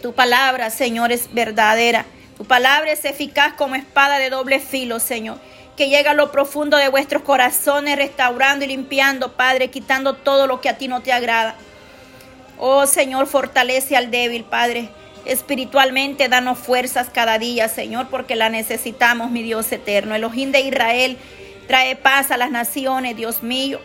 Tu 0.01 0.13
palabra, 0.13 0.69
Señor, 0.69 1.11
es 1.11 1.33
verdadera. 1.33 2.05
Tu 2.35 2.45
palabra 2.45 2.91
es 2.91 3.05
eficaz 3.05 3.53
como 3.53 3.75
espada 3.75 4.17
de 4.17 4.29
doble 4.29 4.59
filo, 4.59 4.99
Señor. 4.99 5.37
Que 5.77 5.89
llega 5.89 6.11
a 6.11 6.13
lo 6.13 6.31
profundo 6.31 6.77
de 6.77 6.89
vuestros 6.89 7.23
corazones, 7.23 7.97
restaurando 7.97 8.65
y 8.65 8.67
limpiando, 8.67 9.33
Padre, 9.33 9.69
quitando 9.69 10.13
todo 10.13 10.47
lo 10.47 10.61
que 10.61 10.69
a 10.69 10.77
ti 10.77 10.87
no 10.87 11.01
te 11.01 11.11
agrada. 11.11 11.55
Oh 12.59 12.85
Señor, 12.85 13.27
fortalece 13.27 13.95
al 13.95 14.11
débil, 14.11 14.43
Padre. 14.43 14.89
Espiritualmente, 15.25 16.27
danos 16.27 16.59
fuerzas 16.59 17.09
cada 17.09 17.39
día, 17.39 17.69
Señor, 17.69 18.07
porque 18.09 18.35
la 18.35 18.49
necesitamos, 18.49 19.31
mi 19.31 19.41
Dios 19.41 19.71
eterno. 19.71 20.15
El 20.15 20.25
ojín 20.25 20.51
de 20.51 20.61
Israel 20.61 21.17
trae 21.67 21.95
paz 21.95 22.29
a 22.31 22.37
las 22.37 22.51
naciones, 22.51 23.15
Dios 23.15 23.41
mío. 23.41 23.79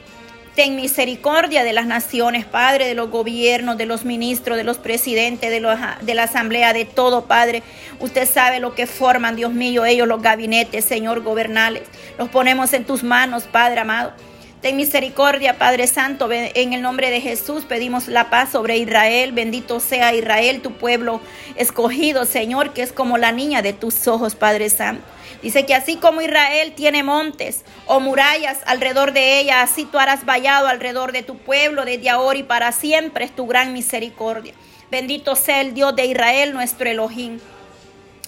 Ten 0.58 0.74
misericordia 0.74 1.62
de 1.62 1.72
las 1.72 1.86
naciones, 1.86 2.44
Padre, 2.44 2.88
de 2.88 2.94
los 2.96 3.10
gobiernos, 3.10 3.78
de 3.78 3.86
los 3.86 4.04
ministros, 4.04 4.56
de 4.56 4.64
los 4.64 4.76
presidentes, 4.76 5.52
de, 5.52 5.60
los, 5.60 5.78
de 6.00 6.14
la 6.14 6.24
asamblea, 6.24 6.72
de 6.72 6.84
todo, 6.84 7.26
Padre. 7.26 7.62
Usted 8.00 8.28
sabe 8.28 8.58
lo 8.58 8.74
que 8.74 8.88
forman, 8.88 9.36
Dios 9.36 9.52
mío, 9.52 9.84
ellos 9.84 10.08
los 10.08 10.20
gabinetes, 10.20 10.84
Señor, 10.84 11.22
gobernales. 11.22 11.84
Los 12.18 12.28
ponemos 12.28 12.72
en 12.72 12.84
tus 12.84 13.04
manos, 13.04 13.44
Padre 13.44 13.82
amado. 13.82 14.12
Ten 14.60 14.76
misericordia, 14.76 15.56
Padre 15.56 15.86
Santo. 15.86 16.28
En 16.32 16.72
el 16.72 16.82
nombre 16.82 17.10
de 17.10 17.20
Jesús 17.20 17.64
pedimos 17.64 18.08
la 18.08 18.28
paz 18.28 18.50
sobre 18.50 18.76
Israel. 18.76 19.30
Bendito 19.30 19.78
sea 19.78 20.12
Israel, 20.14 20.62
tu 20.62 20.72
pueblo 20.72 21.20
escogido, 21.54 22.24
Señor, 22.24 22.72
que 22.72 22.82
es 22.82 22.92
como 22.92 23.18
la 23.18 23.30
niña 23.30 23.62
de 23.62 23.72
tus 23.72 24.08
ojos, 24.08 24.34
Padre 24.34 24.68
Santo. 24.68 25.04
Dice 25.42 25.64
que 25.64 25.76
así 25.76 25.96
como 25.96 26.20
Israel 26.20 26.72
tiene 26.74 27.04
montes 27.04 27.62
o 27.86 28.00
murallas 28.00 28.58
alrededor 28.66 29.12
de 29.12 29.38
ella, 29.38 29.62
así 29.62 29.84
tú 29.84 30.00
harás 30.00 30.24
vallado 30.24 30.66
alrededor 30.66 31.12
de 31.12 31.22
tu 31.22 31.38
pueblo 31.38 31.84
desde 31.84 32.10
ahora 32.10 32.40
y 32.40 32.42
para 32.42 32.72
siempre 32.72 33.24
es 33.24 33.36
tu 33.36 33.46
gran 33.46 33.72
misericordia. 33.72 34.54
Bendito 34.90 35.36
sea 35.36 35.60
el 35.60 35.74
Dios 35.74 35.94
de 35.94 36.06
Israel, 36.06 36.52
nuestro 36.52 36.88
Elohim. 36.88 37.38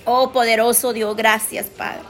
Oh 0.04 0.30
poderoso 0.30 0.92
Dios, 0.92 1.16
gracias 1.16 1.66
Padre. 1.66 2.09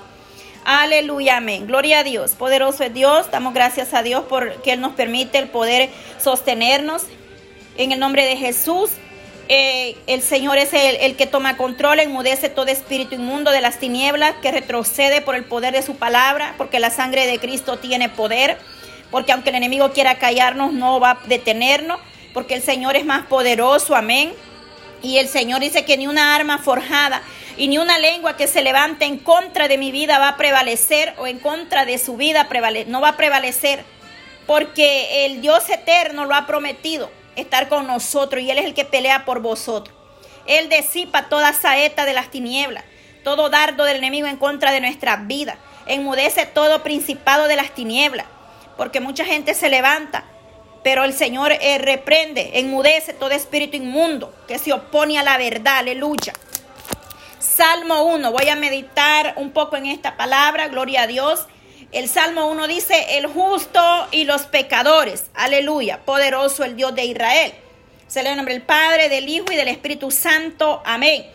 Aleluya, 0.64 1.38
amén. 1.38 1.66
Gloria 1.66 2.00
a 2.00 2.04
Dios. 2.04 2.32
Poderoso 2.32 2.84
es 2.84 2.92
Dios. 2.92 3.30
Damos 3.30 3.54
gracias 3.54 3.94
a 3.94 4.02
Dios 4.02 4.24
porque 4.28 4.72
Él 4.72 4.80
nos 4.80 4.92
permite 4.92 5.38
el 5.38 5.48
poder 5.48 5.88
sostenernos. 6.18 7.04
En 7.76 7.92
el 7.92 7.98
nombre 7.98 8.26
de 8.26 8.36
Jesús. 8.36 8.90
Eh, 9.52 9.96
el 10.06 10.22
Señor 10.22 10.58
es 10.58 10.72
el, 10.74 10.94
el, 10.96 11.16
que 11.16 11.26
toma 11.26 11.56
control, 11.56 11.98
enmudece 11.98 12.48
todo 12.48 12.66
espíritu 12.66 13.16
inmundo 13.16 13.50
de 13.50 13.60
las 13.60 13.78
tinieblas, 13.78 14.36
que 14.40 14.52
retrocede 14.52 15.22
por 15.22 15.34
el 15.34 15.42
poder 15.42 15.74
de 15.74 15.82
su 15.82 15.96
palabra, 15.96 16.54
porque 16.56 16.78
la 16.78 16.90
sangre 16.90 17.26
de 17.26 17.40
Cristo 17.40 17.76
tiene 17.76 18.08
poder, 18.08 18.58
porque 19.10 19.32
aunque 19.32 19.50
el 19.50 19.56
enemigo 19.56 19.90
quiera 19.90 20.20
callarnos, 20.20 20.72
no 20.72 21.00
va 21.00 21.10
a 21.10 21.18
detenernos, 21.26 21.98
porque 22.32 22.54
el 22.54 22.62
Señor 22.62 22.94
es 22.94 23.04
más 23.04 23.26
poderoso, 23.26 23.96
amén. 23.96 24.32
Y 25.02 25.18
el 25.18 25.26
Señor 25.26 25.58
dice 25.60 25.84
que 25.84 25.96
ni 25.96 26.06
una 26.06 26.36
arma 26.36 26.58
forjada 26.58 27.20
y 27.60 27.68
ni 27.68 27.76
una 27.76 27.98
lengua 27.98 28.38
que 28.38 28.46
se 28.46 28.62
levante 28.62 29.04
en 29.04 29.18
contra 29.18 29.68
de 29.68 29.76
mi 29.76 29.92
vida 29.92 30.18
va 30.18 30.28
a 30.28 30.36
prevalecer 30.38 31.12
o 31.18 31.26
en 31.26 31.38
contra 31.38 31.84
de 31.84 31.98
su 31.98 32.16
vida 32.16 32.48
no 32.86 33.02
va 33.02 33.08
a 33.10 33.16
prevalecer, 33.18 33.84
porque 34.46 35.26
el 35.26 35.42
Dios 35.42 35.68
eterno 35.68 36.24
lo 36.24 36.34
ha 36.34 36.46
prometido 36.46 37.10
estar 37.36 37.68
con 37.68 37.86
nosotros 37.86 38.42
y 38.42 38.50
Él 38.50 38.56
es 38.56 38.64
el 38.64 38.72
que 38.72 38.86
pelea 38.86 39.26
por 39.26 39.40
vosotros. 39.42 39.94
Él 40.46 40.70
disipa 40.70 41.28
toda 41.28 41.52
saeta 41.52 42.06
de 42.06 42.14
las 42.14 42.30
tinieblas, 42.30 42.82
todo 43.24 43.50
dardo 43.50 43.84
del 43.84 43.98
enemigo 43.98 44.26
en 44.26 44.38
contra 44.38 44.72
de 44.72 44.80
nuestra 44.80 45.16
vida, 45.16 45.58
enmudece 45.84 46.46
todo 46.46 46.82
principado 46.82 47.46
de 47.46 47.56
las 47.56 47.74
tinieblas, 47.74 48.24
porque 48.78 49.00
mucha 49.00 49.26
gente 49.26 49.52
se 49.52 49.68
levanta 49.68 50.24
pero 50.82 51.04
el 51.04 51.12
Señor 51.12 51.52
eh, 51.52 51.76
reprende, 51.76 52.52
enmudece 52.54 53.12
todo 53.12 53.32
espíritu 53.32 53.76
inmundo 53.76 54.34
que 54.48 54.58
se 54.58 54.72
opone 54.72 55.18
a 55.18 55.22
la 55.22 55.36
verdad. 55.36 55.76
Aleluya. 55.76 56.32
Salmo 57.40 58.04
1. 58.04 58.30
Voy 58.30 58.48
a 58.48 58.54
meditar 58.54 59.34
un 59.36 59.50
poco 59.50 59.76
en 59.76 59.86
esta 59.86 60.16
palabra. 60.16 60.68
Gloria 60.68 61.02
a 61.02 61.06
Dios. 61.06 61.46
El 61.90 62.08
Salmo 62.08 62.46
1 62.48 62.68
dice, 62.68 63.18
el 63.18 63.26
justo 63.26 63.80
y 64.12 64.24
los 64.24 64.42
pecadores. 64.42 65.30
Aleluya. 65.34 66.00
Poderoso 66.04 66.64
el 66.64 66.76
Dios 66.76 66.94
de 66.94 67.06
Israel. 67.06 67.52
Se 68.06 68.20
el 68.20 68.36
nombre 68.36 68.54
del 68.54 68.62
Padre, 68.62 69.08
del 69.08 69.28
Hijo 69.28 69.46
y 69.50 69.56
del 69.56 69.68
Espíritu 69.68 70.10
Santo. 70.10 70.82
Amén. 70.84 71.26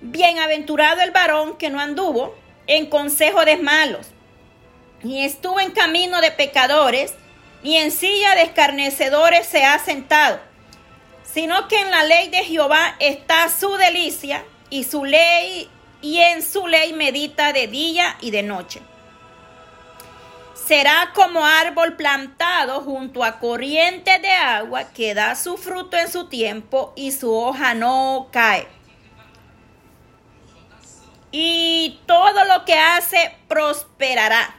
Bienaventurado 0.00 1.00
el 1.00 1.10
varón 1.10 1.58
que 1.58 1.70
no 1.70 1.80
anduvo 1.80 2.36
en 2.68 2.86
consejo 2.86 3.44
de 3.44 3.56
malos, 3.56 4.08
ni 5.02 5.24
estuvo 5.24 5.58
en 5.58 5.72
camino 5.72 6.20
de 6.20 6.30
pecadores 6.30 7.14
y 7.62 7.76
en 7.76 7.90
silla 7.90 8.34
de 8.36 8.42
escarnecedores 8.42 9.46
se 9.46 9.64
ha 9.64 9.78
sentado, 9.78 10.38
sino 11.32 11.68
que 11.68 11.80
en 11.80 11.90
la 11.90 12.04
ley 12.04 12.28
de 12.28 12.44
Jehová 12.44 12.96
está 12.98 13.48
su 13.48 13.76
delicia 13.76 14.44
y 14.70 14.84
su 14.84 15.04
ley 15.04 15.68
y 16.00 16.18
en 16.18 16.42
su 16.42 16.66
ley 16.66 16.92
medita 16.92 17.52
de 17.52 17.66
día 17.66 18.16
y 18.20 18.30
de 18.30 18.42
noche. 18.42 18.80
Será 20.54 21.12
como 21.14 21.46
árbol 21.46 21.94
plantado 21.96 22.82
junto 22.82 23.24
a 23.24 23.38
corriente 23.38 24.18
de 24.18 24.30
agua 24.30 24.84
que 24.92 25.14
da 25.14 25.34
su 25.34 25.56
fruto 25.56 25.96
en 25.96 26.10
su 26.10 26.28
tiempo 26.28 26.92
y 26.94 27.12
su 27.12 27.32
hoja 27.32 27.74
no 27.74 28.28
cae. 28.32 28.66
Y 31.30 32.00
todo 32.06 32.44
lo 32.44 32.64
que 32.64 32.74
hace 32.74 33.34
prosperará. 33.48 34.56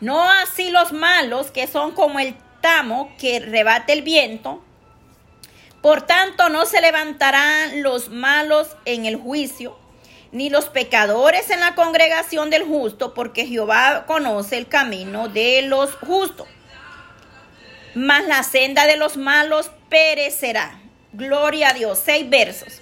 No 0.00 0.22
así 0.30 0.70
los 0.70 0.92
malos, 0.92 1.50
que 1.50 1.66
son 1.66 1.92
como 1.92 2.18
el 2.18 2.34
tamo 2.60 3.14
que 3.18 3.40
rebate 3.40 3.92
el 3.92 4.02
viento. 4.02 4.63
Por 5.84 6.00
tanto, 6.00 6.48
no 6.48 6.64
se 6.64 6.80
levantarán 6.80 7.82
los 7.82 8.08
malos 8.08 8.68
en 8.86 9.04
el 9.04 9.16
juicio, 9.16 9.78
ni 10.32 10.48
los 10.48 10.70
pecadores 10.70 11.50
en 11.50 11.60
la 11.60 11.74
congregación 11.74 12.48
del 12.48 12.62
justo, 12.62 13.12
porque 13.12 13.44
Jehová 13.46 14.04
conoce 14.06 14.56
el 14.56 14.66
camino 14.66 15.28
de 15.28 15.60
los 15.60 15.94
justos. 15.96 16.48
Mas 17.94 18.26
la 18.26 18.42
senda 18.44 18.86
de 18.86 18.96
los 18.96 19.18
malos 19.18 19.70
perecerá. 19.90 20.80
Gloria 21.12 21.68
a 21.68 21.72
Dios. 21.74 22.00
Seis 22.02 22.30
versos 22.30 22.80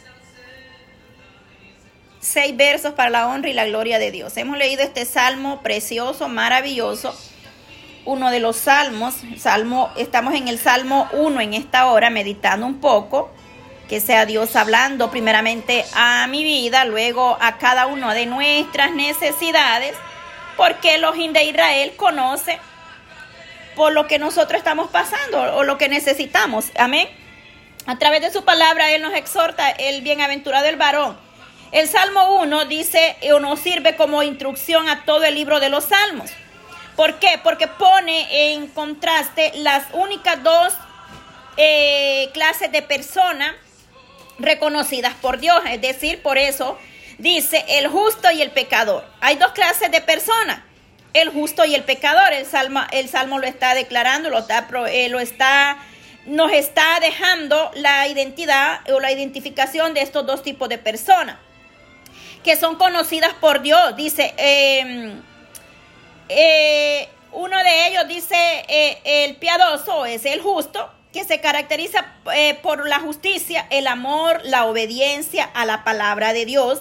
seis 2.20 2.56
versos 2.56 2.92
para 2.92 3.10
la 3.10 3.26
honra 3.26 3.48
y 3.50 3.52
la 3.52 3.66
gloria 3.66 3.98
de 3.98 4.12
Dios. 4.12 4.36
Hemos 4.36 4.56
leído 4.56 4.84
este 4.84 5.06
salmo 5.06 5.60
precioso, 5.60 6.28
maravilloso, 6.28 7.18
uno 8.04 8.30
de 8.30 8.40
los 8.40 8.56
salmos, 8.56 9.14
salmo, 9.38 9.90
estamos 9.96 10.34
en 10.34 10.48
el 10.48 10.58
salmo 10.58 11.08
1 11.12 11.40
en 11.40 11.54
esta 11.54 11.86
hora, 11.86 12.10
meditando 12.10 12.66
un 12.66 12.80
poco, 12.80 13.30
que 13.88 14.00
sea 14.00 14.26
Dios 14.26 14.56
hablando 14.56 15.10
primeramente 15.10 15.84
a 15.94 16.26
mi 16.26 16.44
vida, 16.44 16.84
luego 16.84 17.36
a 17.40 17.58
cada 17.58 17.86
uno 17.86 18.12
de 18.12 18.26
nuestras 18.26 18.92
necesidades, 18.92 19.94
porque 20.56 20.96
el 20.96 21.04
ojín 21.04 21.32
de 21.32 21.44
Israel 21.44 21.94
conoce 21.96 22.58
por 23.76 23.92
lo 23.92 24.06
que 24.06 24.18
nosotros 24.18 24.58
estamos 24.58 24.90
pasando 24.90 25.56
o 25.56 25.64
lo 25.64 25.78
que 25.78 25.88
necesitamos. 25.88 26.66
Amén. 26.76 27.08
A 27.86 27.98
través 27.98 28.20
de 28.20 28.30
su 28.30 28.44
palabra, 28.44 28.92
Él 28.92 29.02
nos 29.02 29.14
exhorta 29.14 29.70
el 29.70 30.02
bienaventurado 30.02 30.66
el 30.66 30.76
varón 30.76 31.16
el 31.72 31.88
Salmo 31.88 32.38
1 32.42 32.66
dice 32.66 33.16
o 33.32 33.40
nos 33.40 33.58
sirve 33.58 33.96
como 33.96 34.22
instrucción 34.22 34.90
a 34.90 35.06
todo 35.06 35.24
el 35.24 35.34
libro 35.34 35.58
de 35.58 35.70
los 35.70 35.84
Salmos. 35.84 36.30
¿Por 36.96 37.18
qué? 37.18 37.40
Porque 37.42 37.66
pone 37.68 38.52
en 38.52 38.68
contraste 38.68 39.52
las 39.56 39.84
únicas 39.92 40.42
dos 40.42 40.74
eh, 41.56 42.30
clases 42.32 42.70
de 42.70 42.82
personas 42.82 43.54
reconocidas 44.38 45.14
por 45.14 45.38
Dios. 45.38 45.60
Es 45.68 45.80
decir, 45.80 46.22
por 46.22 46.38
eso 46.38 46.78
dice 47.18 47.64
el 47.68 47.88
justo 47.88 48.30
y 48.30 48.42
el 48.42 48.50
pecador. 48.50 49.04
Hay 49.20 49.36
dos 49.36 49.52
clases 49.52 49.90
de 49.90 50.00
personas. 50.00 50.60
El 51.14 51.30
justo 51.30 51.64
y 51.64 51.74
el 51.74 51.84
pecador. 51.84 52.32
El 52.32 52.46
salmo, 52.46 52.80
el 52.90 53.08
salmo 53.08 53.38
lo 53.38 53.46
está 53.46 53.74
declarando, 53.74 54.30
lo 54.30 54.38
está, 54.38 54.66
eh, 54.88 55.08
lo 55.08 55.20
está, 55.20 55.78
nos 56.26 56.52
está 56.52 57.00
dejando 57.00 57.70
la 57.74 58.06
identidad 58.08 58.80
o 58.90 59.00
la 59.00 59.12
identificación 59.12 59.94
de 59.94 60.02
estos 60.02 60.26
dos 60.26 60.42
tipos 60.42 60.68
de 60.68 60.78
personas 60.78 61.36
que 62.42 62.56
son 62.56 62.76
conocidas 62.76 63.32
por 63.34 63.62
Dios. 63.62 63.96
Dice, 63.96 64.34
em, 64.36 65.22
eh, 66.28 67.08
uno 67.32 67.56
de 67.58 67.88
ellos 67.88 68.08
dice, 68.08 68.36
eh, 68.68 68.98
el 69.04 69.36
piadoso 69.36 70.06
es 70.06 70.24
el 70.24 70.40
justo, 70.40 70.90
que 71.12 71.24
se 71.24 71.40
caracteriza 71.40 72.06
eh, 72.34 72.58
por 72.62 72.88
la 72.88 72.98
justicia, 73.00 73.66
el 73.70 73.86
amor, 73.86 74.40
la 74.44 74.64
obediencia 74.66 75.44
a 75.44 75.66
la 75.66 75.84
palabra 75.84 76.32
de 76.32 76.46
Dios 76.46 76.80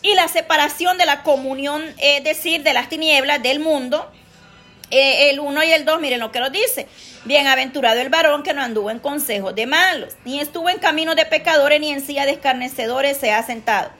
y 0.00 0.14
la 0.14 0.28
separación 0.28 0.96
de 0.98 1.06
la 1.06 1.22
comunión, 1.22 1.82
es 1.98 2.22
decir, 2.22 2.62
de 2.62 2.72
las 2.72 2.88
tinieblas 2.88 3.42
del 3.42 3.58
mundo. 3.60 4.10
eh, 4.90 5.30
el 5.30 5.40
1 5.40 5.64
y 5.64 5.72
el 5.72 5.84
2, 5.84 6.00
miren 6.00 6.20
lo 6.20 6.30
que 6.30 6.38
nos 6.40 6.52
dice. 6.52 6.86
Bienaventurado 7.24 8.00
el 8.00 8.10
varón 8.10 8.42
que 8.44 8.52
no 8.52 8.62
anduvo 8.62 8.90
en 8.90 9.00
consejos 9.00 9.54
de 9.54 9.66
malos, 9.66 10.14
ni 10.24 10.38
estuvo 10.40 10.68
en 10.68 10.78
camino 10.78 11.14
de 11.14 11.24
pecadores, 11.26 11.80
ni 11.80 11.90
en 11.90 12.04
silla 12.04 12.26
de 12.26 12.32
escarnecedores 12.32 13.16
se 13.16 13.32
ha 13.32 13.42
sentado, 13.42 13.90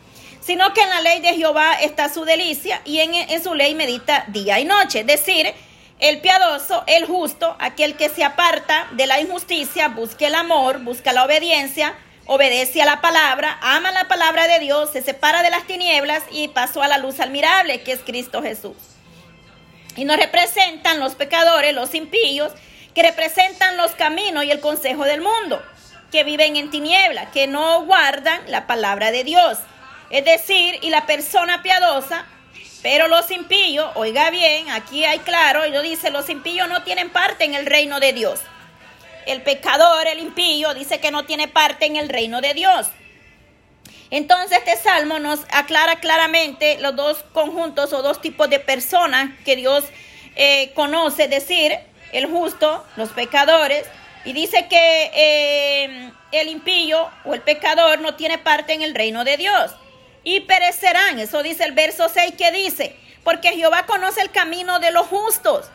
sino 0.44 0.74
que 0.74 0.82
en 0.82 0.90
la 0.90 1.00
ley 1.00 1.20
de 1.20 1.34
Jehová 1.34 1.74
está 1.80 2.12
su 2.12 2.24
delicia, 2.24 2.82
y 2.84 2.98
en, 3.00 3.42
su 3.42 3.54
ley 3.54 3.74
medita 3.74 4.24
día 4.28 4.60
y 4.60 4.64
noche. 4.64 5.00
Es 5.00 5.06
decir, 5.06 5.52
el 6.00 6.20
piadoso, 6.20 6.84
el 6.86 7.06
justo, 7.06 7.56
aquel 7.58 7.96
que 7.96 8.10
se 8.10 8.24
aparta 8.24 8.86
de 8.92 9.06
la 9.06 9.20
injusticia, 9.20 9.88
busca 9.88 10.26
el 10.26 10.34
amor, 10.34 10.80
busca 10.80 11.12
la 11.12 11.24
obediencia, 11.24 11.94
obedece 12.26 12.82
a 12.82 12.84
la 12.84 13.00
palabra, 13.00 13.58
ama 13.62 13.90
la 13.92 14.06
palabra 14.06 14.46
de 14.46 14.58
Dios, 14.58 14.90
se 14.92 15.02
separa 15.02 15.42
de 15.42 15.50
las 15.50 15.66
tinieblas 15.66 16.22
y 16.30 16.48
pasó 16.48 16.82
a 16.82 16.88
la 16.88 16.98
luz 16.98 17.20
admirable, 17.20 17.82
que 17.82 17.92
es 17.92 18.00
Cristo 18.00 18.42
Jesús. 18.42 18.76
Y 19.96 20.04
nos 20.04 20.18
representan 20.18 21.00
los 21.00 21.14
pecadores, 21.14 21.74
los 21.74 21.94
impíos, 21.94 22.52
que 22.94 23.02
representan 23.02 23.76
los 23.78 23.92
caminos 23.92 24.44
y 24.44 24.50
el 24.50 24.60
consejo 24.60 25.04
del 25.04 25.22
mundo, 25.22 25.62
que 26.12 26.22
viven 26.22 26.56
en 26.56 26.70
tiniebla, 26.70 27.30
que 27.30 27.46
no 27.46 27.84
guardan 27.86 28.40
la 28.48 28.66
palabra 28.66 29.10
de 29.10 29.24
Dios. 29.24 29.58
Es 30.10 30.24
decir, 30.24 30.78
y 30.82 30.90
la 30.90 31.06
persona 31.06 31.62
piadosa, 31.62 32.26
pero 32.82 33.08
los 33.08 33.30
impíos, 33.30 33.90
oiga 33.94 34.30
bien, 34.30 34.70
aquí 34.70 35.04
hay 35.04 35.18
claro, 35.20 35.66
y 35.66 35.70
lo 35.70 35.80
dice, 35.80 36.10
los 36.10 36.28
impíos 36.28 36.68
no 36.68 36.82
tienen 36.82 37.10
parte 37.10 37.44
en 37.44 37.54
el 37.54 37.66
reino 37.66 37.98
de 37.98 38.12
Dios. 38.12 38.40
El 39.26 39.42
pecador, 39.42 40.06
el 40.06 40.18
impío, 40.18 40.74
dice 40.74 41.00
que 41.00 41.10
no 41.10 41.24
tiene 41.24 41.48
parte 41.48 41.86
en 41.86 41.96
el 41.96 42.10
reino 42.10 42.42
de 42.42 42.52
Dios. 42.52 42.88
Entonces 44.10 44.58
este 44.58 44.76
salmo 44.76 45.18
nos 45.18 45.40
aclara 45.50 45.96
claramente 45.96 46.78
los 46.80 46.94
dos 46.94 47.24
conjuntos 47.32 47.92
o 47.92 48.02
dos 48.02 48.20
tipos 48.20 48.50
de 48.50 48.60
personas 48.60 49.30
que 49.44 49.56
Dios 49.56 49.84
eh, 50.36 50.72
conoce, 50.74 51.24
es 51.24 51.30
decir, 51.30 51.72
el 52.12 52.26
justo, 52.26 52.84
los 52.96 53.08
pecadores, 53.10 53.86
y 54.24 54.32
dice 54.32 54.68
que 54.68 55.10
eh, 55.14 56.12
el 56.32 56.48
impío 56.48 57.10
o 57.24 57.34
el 57.34 57.40
pecador 57.40 58.00
no 58.00 58.14
tiene 58.14 58.38
parte 58.38 58.72
en 58.72 58.82
el 58.82 58.94
reino 58.94 59.24
de 59.24 59.36
Dios. 59.36 59.72
Y 60.24 60.40
perecerán, 60.40 61.18
eso 61.18 61.42
dice 61.42 61.64
el 61.64 61.72
verso 61.72 62.08
6 62.08 62.34
que 62.36 62.50
dice, 62.50 62.96
porque 63.22 63.52
Jehová 63.52 63.86
conoce 63.86 64.22
el 64.22 64.30
camino 64.30 64.78
de 64.80 64.90
los 64.90 65.06
justos, 65.06 65.66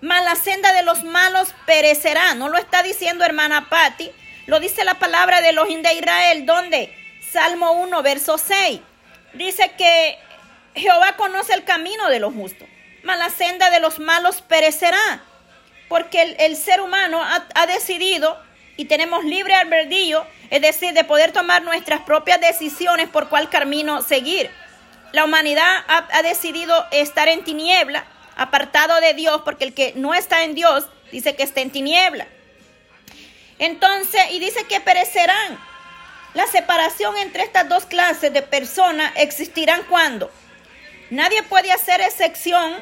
mas 0.00 0.24
la 0.24 0.36
senda 0.36 0.72
de 0.72 0.84
los 0.84 1.02
malos 1.04 1.54
perecerá. 1.66 2.34
No 2.34 2.48
lo 2.48 2.56
está 2.56 2.82
diciendo 2.82 3.24
hermana 3.24 3.68
Patti, 3.68 4.10
lo 4.46 4.60
dice 4.60 4.84
la 4.84 4.94
palabra 4.94 5.40
de 5.40 5.52
los 5.52 5.68
de 5.68 5.94
Israel, 5.94 6.46
donde 6.46 6.94
Salmo 7.32 7.72
1, 7.72 8.02
verso 8.02 8.38
6. 8.38 8.80
Dice 9.34 9.72
que 9.76 10.18
Jehová 10.74 11.16
conoce 11.16 11.52
el 11.52 11.64
camino 11.64 12.08
de 12.08 12.20
los 12.20 12.32
justos, 12.32 12.68
mas 13.02 13.18
la 13.18 13.30
senda 13.30 13.70
de 13.70 13.80
los 13.80 13.98
malos 13.98 14.40
perecerá. 14.42 15.22
Porque 15.88 16.36
el, 16.38 16.56
ser 16.56 16.82
humano 16.82 17.22
ha, 17.22 17.66
decidido 17.66 18.38
y 18.78 18.84
tenemos 18.84 19.24
libre 19.24 19.54
albedrío, 19.54 20.24
es 20.50 20.62
decir, 20.62 20.94
de 20.94 21.02
poder 21.02 21.32
tomar 21.32 21.62
nuestras 21.62 22.02
propias 22.02 22.40
decisiones 22.40 23.08
por 23.08 23.28
cuál 23.28 23.50
camino 23.50 24.02
seguir. 24.02 24.48
La 25.10 25.24
humanidad 25.24 25.84
ha, 25.88 26.22
decidido 26.22 26.86
estar 26.92 27.26
en 27.26 27.42
tiniebla, 27.42 28.04
apartado 28.36 29.00
de 29.00 29.14
Dios, 29.14 29.42
porque 29.44 29.64
el 29.64 29.74
que 29.74 29.94
no 29.96 30.14
está 30.14 30.44
en 30.44 30.54
Dios 30.54 30.86
dice 31.10 31.34
que 31.34 31.42
está 31.42 31.60
en 31.60 31.72
tiniebla. 31.72 32.28
Entonces, 33.58 34.22
y 34.30 34.38
dice 34.38 34.64
que 34.68 34.80
perecerán. 34.80 35.58
La 36.34 36.46
separación 36.46 37.16
entre 37.16 37.42
estas 37.42 37.68
dos 37.68 37.84
clases 37.84 38.32
de 38.32 38.42
personas 38.42 39.12
existirán 39.16 39.82
cuando 39.88 40.30
nadie 41.10 41.42
puede 41.42 41.72
hacer 41.72 42.00
excepción 42.00 42.76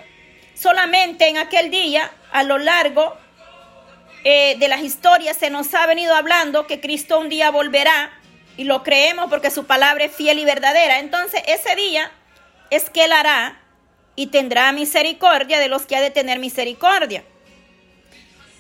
solamente 0.55 1.29
en 1.29 1.39
aquel 1.39 1.71
día, 1.71 2.11
a 2.33 2.43
lo 2.43 2.59
largo 2.59 3.17
eh, 4.29 4.57
de 4.59 4.67
las 4.67 4.81
historias 4.81 5.37
se 5.37 5.51
nos 5.51 5.73
ha 5.73 5.87
venido 5.87 6.13
hablando 6.13 6.67
que 6.67 6.81
Cristo 6.81 7.21
un 7.21 7.29
día 7.29 7.53
volverá 7.53 8.11
y 8.57 8.65
lo 8.65 8.83
creemos 8.83 9.31
porque 9.31 9.53
su 9.53 9.67
palabra 9.67 10.07
es 10.07 10.13
fiel 10.13 10.41
y 10.41 10.45
verdadera. 10.45 10.99
Entonces 10.99 11.45
ese 11.47 11.77
día 11.77 12.11
es 12.71 12.91
que 12.91 13.05
Él 13.05 13.13
hará 13.13 13.61
y 14.17 14.27
tendrá 14.27 14.73
misericordia 14.73 15.61
de 15.61 15.69
los 15.69 15.87
que 15.87 15.95
ha 15.95 16.01
de 16.01 16.11
tener 16.11 16.41
misericordia. 16.41 17.23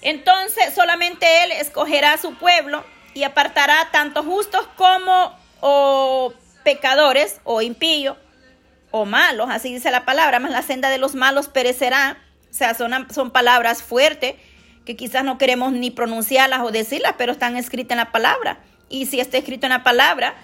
Entonces 0.02 0.73
solamente 0.73 1.42
Él 1.42 1.50
escogerá 1.50 2.12
a 2.12 2.18
su 2.18 2.37
pueblo 2.37 2.85
y 3.12 3.25
apartará 3.25 3.88
tanto 3.90 4.23
justos 4.23 4.68
como 4.76 5.37
o 5.61 6.32
pecadores 6.62 7.40
o 7.42 7.61
impíos 7.61 8.16
o 8.92 9.04
malos, 9.04 9.49
así 9.50 9.75
dice 9.75 9.90
la 9.90 10.04
palabra, 10.04 10.38
más 10.38 10.52
la 10.52 10.62
senda 10.62 10.90
de 10.90 10.99
los 10.99 11.16
malos 11.16 11.49
perecerá. 11.49 12.18
O 12.49 12.54
sea, 12.54 12.75
son, 12.75 13.08
son 13.12 13.32
palabras 13.32 13.82
fuertes 13.82 14.36
que 14.86 14.96
quizás 14.96 15.25
no 15.25 15.36
queremos 15.36 15.72
ni 15.72 15.90
pronunciarlas 15.90 16.62
o 16.62 16.70
decirlas, 16.70 17.14
pero 17.18 17.32
están 17.32 17.56
escritas 17.56 17.90
en 17.90 17.99
la 17.99 18.12
palabra. 18.12 18.60
Y 18.88 19.06
si 19.06 19.20
está 19.20 19.36
escrito 19.36 19.66
en 19.66 19.72
la 19.72 19.82
palabra, 19.82 20.36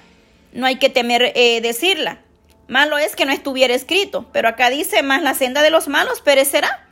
no 0.52 0.66
hay 0.66 0.76
que 0.76 0.90
temer 0.90 1.33
eh, 1.35 1.61
decirla. 1.62 2.18
Malo 2.68 2.98
es 2.98 3.14
que 3.16 3.24
no 3.24 3.33
estuviera 3.33 3.72
escrito, 3.72 4.28
pero 4.33 4.48
acá 4.48 4.68
dice, 4.68 5.02
más 5.02 5.22
la 5.22 5.35
senda 5.35 5.62
de 5.62 5.70
los 5.70 5.88
malos 5.88 6.20
perecerá. 6.20 6.88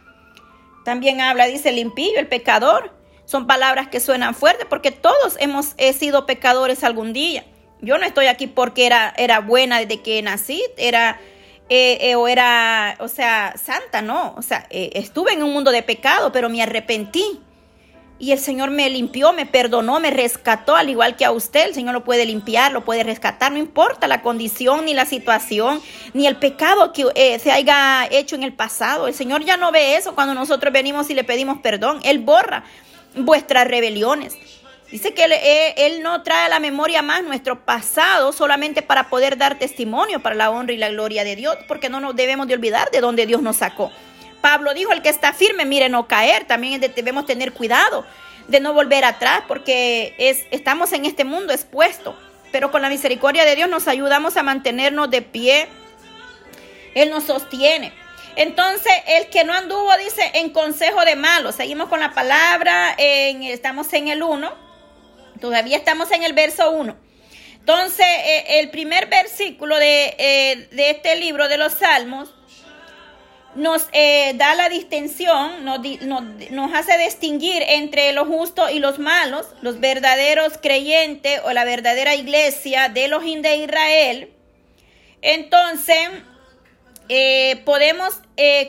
También 0.84 1.20
habla, 1.20 1.46
dice 1.46 1.70
el 1.70 1.78
impío, 1.78 2.18
el 2.18 2.28
pecador, 2.28 2.94
son 3.24 3.46
palabras 3.46 3.88
que 3.88 4.00
suenan 4.00 4.34
fuertes 4.34 4.66
porque 4.68 4.92
todos 4.92 5.36
hemos 5.38 5.74
sido 5.98 6.26
pecadores 6.26 6.84
algún 6.84 7.12
día. 7.12 7.44
Yo 7.80 7.98
no 7.98 8.06
estoy 8.06 8.26
aquí 8.26 8.46
porque 8.46 8.86
era, 8.86 9.12
era 9.16 9.40
buena 9.40 9.80
desde 9.80 10.02
que 10.02 10.22
nací, 10.22 10.62
era 10.76 11.20
eh, 11.72 12.10
eh, 12.10 12.16
o 12.16 12.26
era, 12.26 12.96
o 12.98 13.06
sea, 13.06 13.54
santa, 13.56 14.02
no. 14.02 14.34
O 14.36 14.42
sea, 14.42 14.66
eh, 14.70 14.90
estuve 14.94 15.32
en 15.32 15.44
un 15.44 15.52
mundo 15.52 15.70
de 15.70 15.84
pecado, 15.84 16.32
pero 16.32 16.50
me 16.50 16.60
arrepentí. 16.60 17.40
Y 18.18 18.32
el 18.32 18.40
Señor 18.40 18.70
me 18.70 18.90
limpió, 18.90 19.32
me 19.32 19.46
perdonó, 19.46 20.00
me 20.00 20.10
rescató, 20.10 20.74
al 20.74 20.90
igual 20.90 21.14
que 21.14 21.24
a 21.24 21.30
usted. 21.30 21.68
El 21.68 21.74
Señor 21.74 21.94
lo 21.94 22.02
puede 22.02 22.26
limpiar, 22.26 22.72
lo 22.72 22.84
puede 22.84 23.04
rescatar, 23.04 23.52
no 23.52 23.58
importa 23.58 24.08
la 24.08 24.20
condición, 24.20 24.84
ni 24.84 24.94
la 24.94 25.06
situación, 25.06 25.80
ni 26.12 26.26
el 26.26 26.36
pecado 26.36 26.92
que 26.92 27.38
se 27.38 27.52
haya 27.52 28.06
hecho 28.10 28.34
en 28.34 28.42
el 28.42 28.52
pasado. 28.52 29.06
El 29.06 29.14
Señor 29.14 29.44
ya 29.44 29.56
no 29.56 29.70
ve 29.70 29.94
eso 29.94 30.14
cuando 30.16 30.34
nosotros 30.34 30.72
venimos 30.72 31.08
y 31.08 31.14
le 31.14 31.22
pedimos 31.22 31.60
perdón. 31.60 32.00
Él 32.02 32.18
borra 32.18 32.64
vuestras 33.14 33.66
rebeliones. 33.68 34.36
Dice 34.90 35.14
que 35.14 35.24
eh, 35.24 35.74
él, 35.76 36.02
no 36.02 36.22
trae 36.24 36.46
a 36.46 36.48
la 36.48 36.58
memoria 36.58 37.00
más 37.00 37.22
nuestro 37.22 37.64
pasado 37.64 38.32
solamente 38.32 38.82
para 38.82 39.08
poder 39.08 39.38
dar 39.38 39.56
testimonio 39.56 40.20
para 40.20 40.34
la 40.34 40.50
honra 40.50 40.72
y 40.72 40.78
la 40.78 40.88
gloria 40.88 41.22
de 41.22 41.36
Dios, 41.36 41.56
porque 41.68 41.88
no 41.88 42.00
nos 42.00 42.16
debemos 42.16 42.48
de 42.48 42.54
olvidar 42.54 42.90
de 42.90 43.00
donde 43.00 43.26
Dios 43.26 43.40
nos 43.40 43.58
sacó. 43.58 43.92
Pablo 44.40 44.74
dijo, 44.74 44.92
el 44.92 45.02
que 45.02 45.08
está 45.08 45.32
firme, 45.32 45.64
mire, 45.64 45.88
no 45.88 46.08
caer. 46.08 46.44
También 46.44 46.80
debemos 46.80 47.26
tener 47.26 47.52
cuidado 47.52 48.04
de 48.48 48.58
no 48.58 48.72
volver 48.72 49.04
atrás, 49.04 49.42
porque 49.46 50.14
es, 50.18 50.44
estamos 50.50 50.92
en 50.92 51.04
este 51.04 51.24
mundo 51.24 51.52
expuesto. 51.52 52.18
Pero 52.50 52.72
con 52.72 52.82
la 52.82 52.88
misericordia 52.88 53.44
de 53.44 53.54
Dios 53.54 53.68
nos 53.68 53.86
ayudamos 53.86 54.36
a 54.36 54.42
mantenernos 54.42 55.08
de 55.08 55.22
pie. 55.22 55.68
Él 56.94 57.10
nos 57.10 57.24
sostiene. 57.24 57.92
Entonces, 58.34 58.92
el 59.06 59.28
que 59.28 59.44
no 59.44 59.52
anduvo, 59.52 59.96
dice, 59.98 60.32
en 60.34 60.50
consejo 60.50 61.04
de 61.04 61.14
malos. 61.14 61.54
Seguimos 61.54 61.88
con 61.88 62.00
la 62.00 62.12
palabra, 62.12 62.94
en, 62.98 63.44
estamos 63.44 63.92
en 63.92 64.08
el 64.08 64.22
1. 64.24 64.69
Todavía 65.40 65.76
estamos 65.76 66.10
en 66.12 66.22
el 66.22 66.32
verso 66.32 66.70
1. 66.70 66.96
Entonces, 67.60 68.06
eh, 68.06 68.60
el 68.60 68.70
primer 68.70 69.08
versículo 69.08 69.76
de, 69.76 70.14
eh, 70.18 70.68
de, 70.72 70.90
este 70.90 71.16
libro 71.16 71.48
de 71.48 71.58
los 71.58 71.74
Salmos 71.74 72.34
nos 73.54 73.88
eh, 73.92 74.32
da 74.36 74.54
la 74.54 74.68
distinción, 74.68 75.64
nos, 75.64 76.74
hace 76.74 76.98
distinguir 76.98 77.62
entre 77.66 78.12
los 78.12 78.28
justos 78.28 78.70
y 78.70 78.78
los 78.78 78.98
malos, 78.98 79.46
los 79.60 79.80
verdaderos 79.80 80.54
creyentes 80.60 81.40
o 81.44 81.52
la 81.52 81.64
verdadera 81.64 82.14
iglesia 82.14 82.88
de 82.88 83.08
los 83.08 83.22
de 83.22 83.56
Israel. 83.56 84.32
Entonces, 85.20 86.08
podemos 87.64 88.14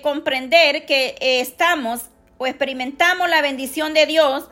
comprender 0.02 0.86
que 0.86 1.16
estamos 1.20 2.02
o 2.40 2.48
experimentamos 2.48 3.30
la 3.30 3.42
bendición 3.42 3.94
de 3.94 4.08
Dios 4.08 4.50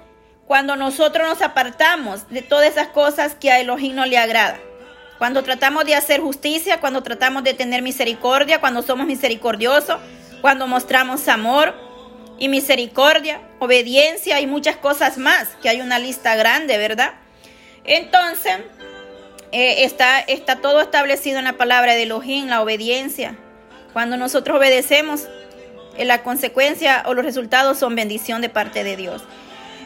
cuando 0.49 0.75
nosotros 0.75 1.27
nos 1.27 1.43
apartamos 1.43 2.27
de 2.31 2.41
todas 2.41 2.69
esas 2.69 2.88
cosas 2.88 3.35
que 3.35 3.51
a 3.51 3.59
Elohim 3.59 3.93
no 3.93 4.07
le 4.07 4.17
agrada. 4.17 4.59
Cuando 5.19 5.43
tratamos 5.43 5.85
de 5.85 5.93
hacer 5.93 6.21
justicia, 6.21 6.79
cuando 6.79 7.03
tratamos 7.03 7.43
de 7.43 7.53
tener 7.53 7.83
misericordia, 7.83 8.59
cuando 8.59 8.81
somos 8.81 9.05
misericordiosos, 9.05 9.99
cuando 10.41 10.65
mostramos 10.65 11.27
amor 11.27 11.75
y 12.39 12.49
misericordia, 12.49 13.39
obediencia 13.59 14.41
y 14.41 14.47
muchas 14.47 14.75
cosas 14.77 15.19
más, 15.19 15.49
que 15.62 15.69
hay 15.69 15.81
una 15.81 15.99
lista 15.99 16.35
grande, 16.35 16.79
¿verdad? 16.79 17.13
Entonces, 17.83 18.57
está, 19.51 20.19
está 20.19 20.55
todo 20.62 20.81
establecido 20.81 21.38
en 21.38 21.45
la 21.45 21.57
palabra 21.57 21.93
de 21.93 22.03
Elohim, 22.03 22.47
la 22.47 22.63
obediencia, 22.63 23.38
cuando 23.93 24.17
nosotros 24.17 24.57
obedecemos, 24.57 25.27
eh, 25.95 26.05
la 26.05 26.23
consecuencia 26.23 27.03
o 27.05 27.13
los 27.13 27.23
resultados 27.23 27.77
son 27.77 27.93
bendición 27.93 28.41
de 28.41 28.49
parte 28.49 28.83
de 28.83 28.95
Dios. 28.95 29.21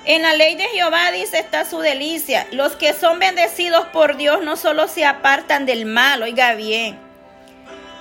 En 0.06 0.22
la 0.22 0.34
ley 0.34 0.56
de 0.56 0.66
Jehová 0.66 1.12
dice 1.12 1.40
está 1.40 1.64
su 1.64 1.80
delicia. 1.80 2.46
Los 2.52 2.76
que 2.76 2.94
son 2.94 3.20
bendecidos 3.20 3.86
por 3.88 4.18
Dios 4.18 4.44
no 4.44 4.58
solo 4.58 4.88
se 4.88 5.06
apartan 5.06 5.66
del 5.66 5.86
mal, 5.86 6.22
oiga 6.24 6.56
bien, 6.56 7.00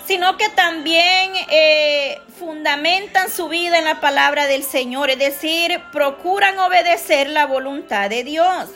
sino 0.07 0.37
que 0.37 0.49
también 0.49 1.33
eh, 1.49 2.21
fundamentan 2.39 3.31
su 3.31 3.49
vida 3.49 3.79
en 3.79 3.85
la 3.85 4.01
palabra 4.01 4.49
del 4.49 4.65
Señor, 4.65 5.11
es 5.11 5.19
decir, 5.19 5.81
procuran 5.93 6.59
obedecer 6.59 7.31
la 7.31 7.47
voluntad 7.47 8.11
de 8.11 8.25
Dios, 8.25 8.69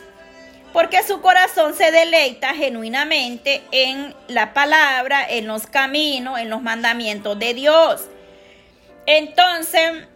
porque 0.72 1.02
su 1.02 1.20
corazón 1.20 1.74
se 1.74 1.90
deleita 1.90 2.54
genuinamente 2.54 3.62
en 3.72 4.14
la 4.28 4.54
palabra, 4.54 5.26
en 5.28 5.48
los 5.48 5.66
caminos, 5.66 6.38
en 6.38 6.48
los 6.48 6.62
mandamientos 6.62 7.36
de 7.40 7.54
Dios. 7.54 8.02
Entonces, 9.06 10.06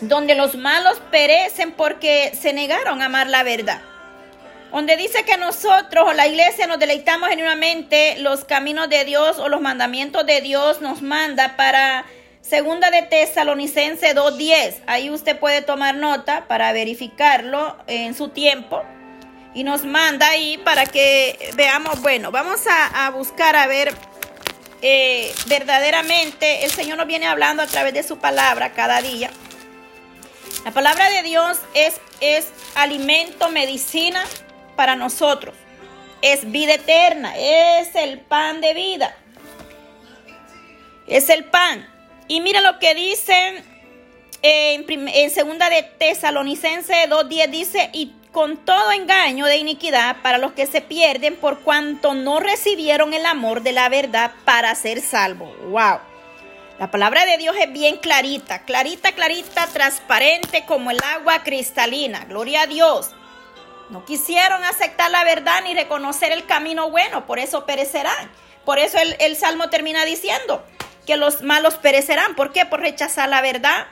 donde 0.00 0.34
los 0.34 0.56
malos 0.56 1.00
perecen 1.10 1.72
porque 1.72 2.32
se 2.40 2.52
negaron 2.52 3.02
a 3.02 3.06
amar 3.06 3.28
la 3.28 3.42
verdad 3.42 3.80
donde 4.72 4.96
dice 4.96 5.24
que 5.24 5.36
nosotros 5.36 6.08
o 6.08 6.12
la 6.12 6.26
iglesia 6.26 6.66
nos 6.66 6.78
deleitamos 6.78 7.28
genuinamente 7.30 8.18
los 8.18 8.44
caminos 8.44 8.88
de 8.88 9.04
Dios 9.04 9.38
o 9.38 9.48
los 9.48 9.60
mandamientos 9.60 10.26
de 10.26 10.40
Dios 10.40 10.80
nos 10.80 11.00
manda 11.00 11.56
para 11.56 12.04
segunda 12.42 12.90
de 12.90 13.02
Tesalonicense 13.02 14.14
2.10. 14.14 14.82
Ahí 14.86 15.10
usted 15.10 15.38
puede 15.38 15.62
tomar 15.62 15.94
nota 15.94 16.46
para 16.48 16.72
verificarlo 16.72 17.76
en 17.86 18.14
su 18.14 18.28
tiempo. 18.28 18.82
Y 19.54 19.64
nos 19.64 19.84
manda 19.84 20.28
ahí 20.28 20.58
para 20.58 20.86
que 20.86 21.50
veamos, 21.56 22.02
bueno, 22.02 22.30
vamos 22.30 22.60
a, 22.68 23.10
buscar 23.10 23.56
a 23.56 23.66
ver 23.66 23.92
eh, 24.82 25.32
verdaderamente 25.46 26.64
el 26.64 26.70
Señor 26.70 26.98
nos 26.98 27.06
viene 27.06 27.26
hablando 27.26 27.62
a 27.62 27.66
través 27.66 27.94
de 27.94 28.02
su 28.02 28.18
palabra 28.18 28.72
cada 28.74 29.00
día. 29.00 29.30
La 30.64 30.72
palabra 30.72 31.08
de 31.08 31.22
Dios 31.22 31.58
es, 31.74 32.00
es 32.20 32.48
alimento, 32.74 33.48
medicina 33.48 34.24
para 34.76 34.96
nosotros. 34.96 35.54
Es 36.20 36.50
vida 36.50 36.74
eterna, 36.74 37.32
es 37.36 37.94
el 37.94 38.20
pan 38.20 38.60
de 38.60 38.74
vida. 38.74 39.16
Es 41.06 41.30
el 41.30 41.44
pan. 41.44 41.88
Y 42.26 42.40
mira 42.40 42.60
lo 42.60 42.78
que 42.78 42.94
dice 42.94 43.62
en, 44.42 45.08
en 45.08 45.30
segunda 45.30 45.70
de 45.70 45.82
Tesalonicense 45.82 47.08
2.10 47.08 47.50
dice, 47.50 47.90
y 47.92 48.12
con 48.32 48.56
todo 48.58 48.92
engaño 48.92 49.46
de 49.46 49.56
iniquidad 49.56 50.16
para 50.22 50.38
los 50.38 50.52
que 50.52 50.66
se 50.66 50.80
pierden 50.80 51.36
por 51.36 51.60
cuanto 51.60 52.14
no 52.14 52.40
recibieron 52.40 53.14
el 53.14 53.26
amor 53.26 53.62
de 53.62 53.72
la 53.72 53.88
verdad 53.88 54.32
para 54.44 54.74
ser 54.74 55.00
salvos. 55.00 55.50
Wow. 55.70 56.07
La 56.78 56.92
palabra 56.92 57.26
de 57.26 57.38
Dios 57.38 57.56
es 57.60 57.72
bien 57.72 57.96
clarita, 57.96 58.60
clarita, 58.64 59.10
clarita, 59.10 59.66
transparente 59.66 60.64
como 60.64 60.92
el 60.92 60.98
agua 61.16 61.42
cristalina. 61.42 62.24
Gloria 62.26 62.62
a 62.62 62.66
Dios. 62.66 63.10
No 63.90 64.04
quisieron 64.04 64.62
aceptar 64.62 65.10
la 65.10 65.24
verdad 65.24 65.60
ni 65.64 65.74
reconocer 65.74 66.30
el 66.30 66.46
camino 66.46 66.88
bueno, 66.88 67.26
por 67.26 67.40
eso 67.40 67.66
perecerán. 67.66 68.30
Por 68.64 68.78
eso 68.78 68.96
el, 69.18 69.34
Salmo 69.34 69.70
termina 69.70 70.04
diciendo 70.04 70.64
que 71.04 71.16
los 71.16 71.42
malos 71.42 71.74
perecerán. 71.74 72.36
¿Por 72.36 72.52
qué? 72.52 72.64
Por 72.64 72.78
rechazar 72.78 73.28
la 73.28 73.40
verdad, 73.40 73.86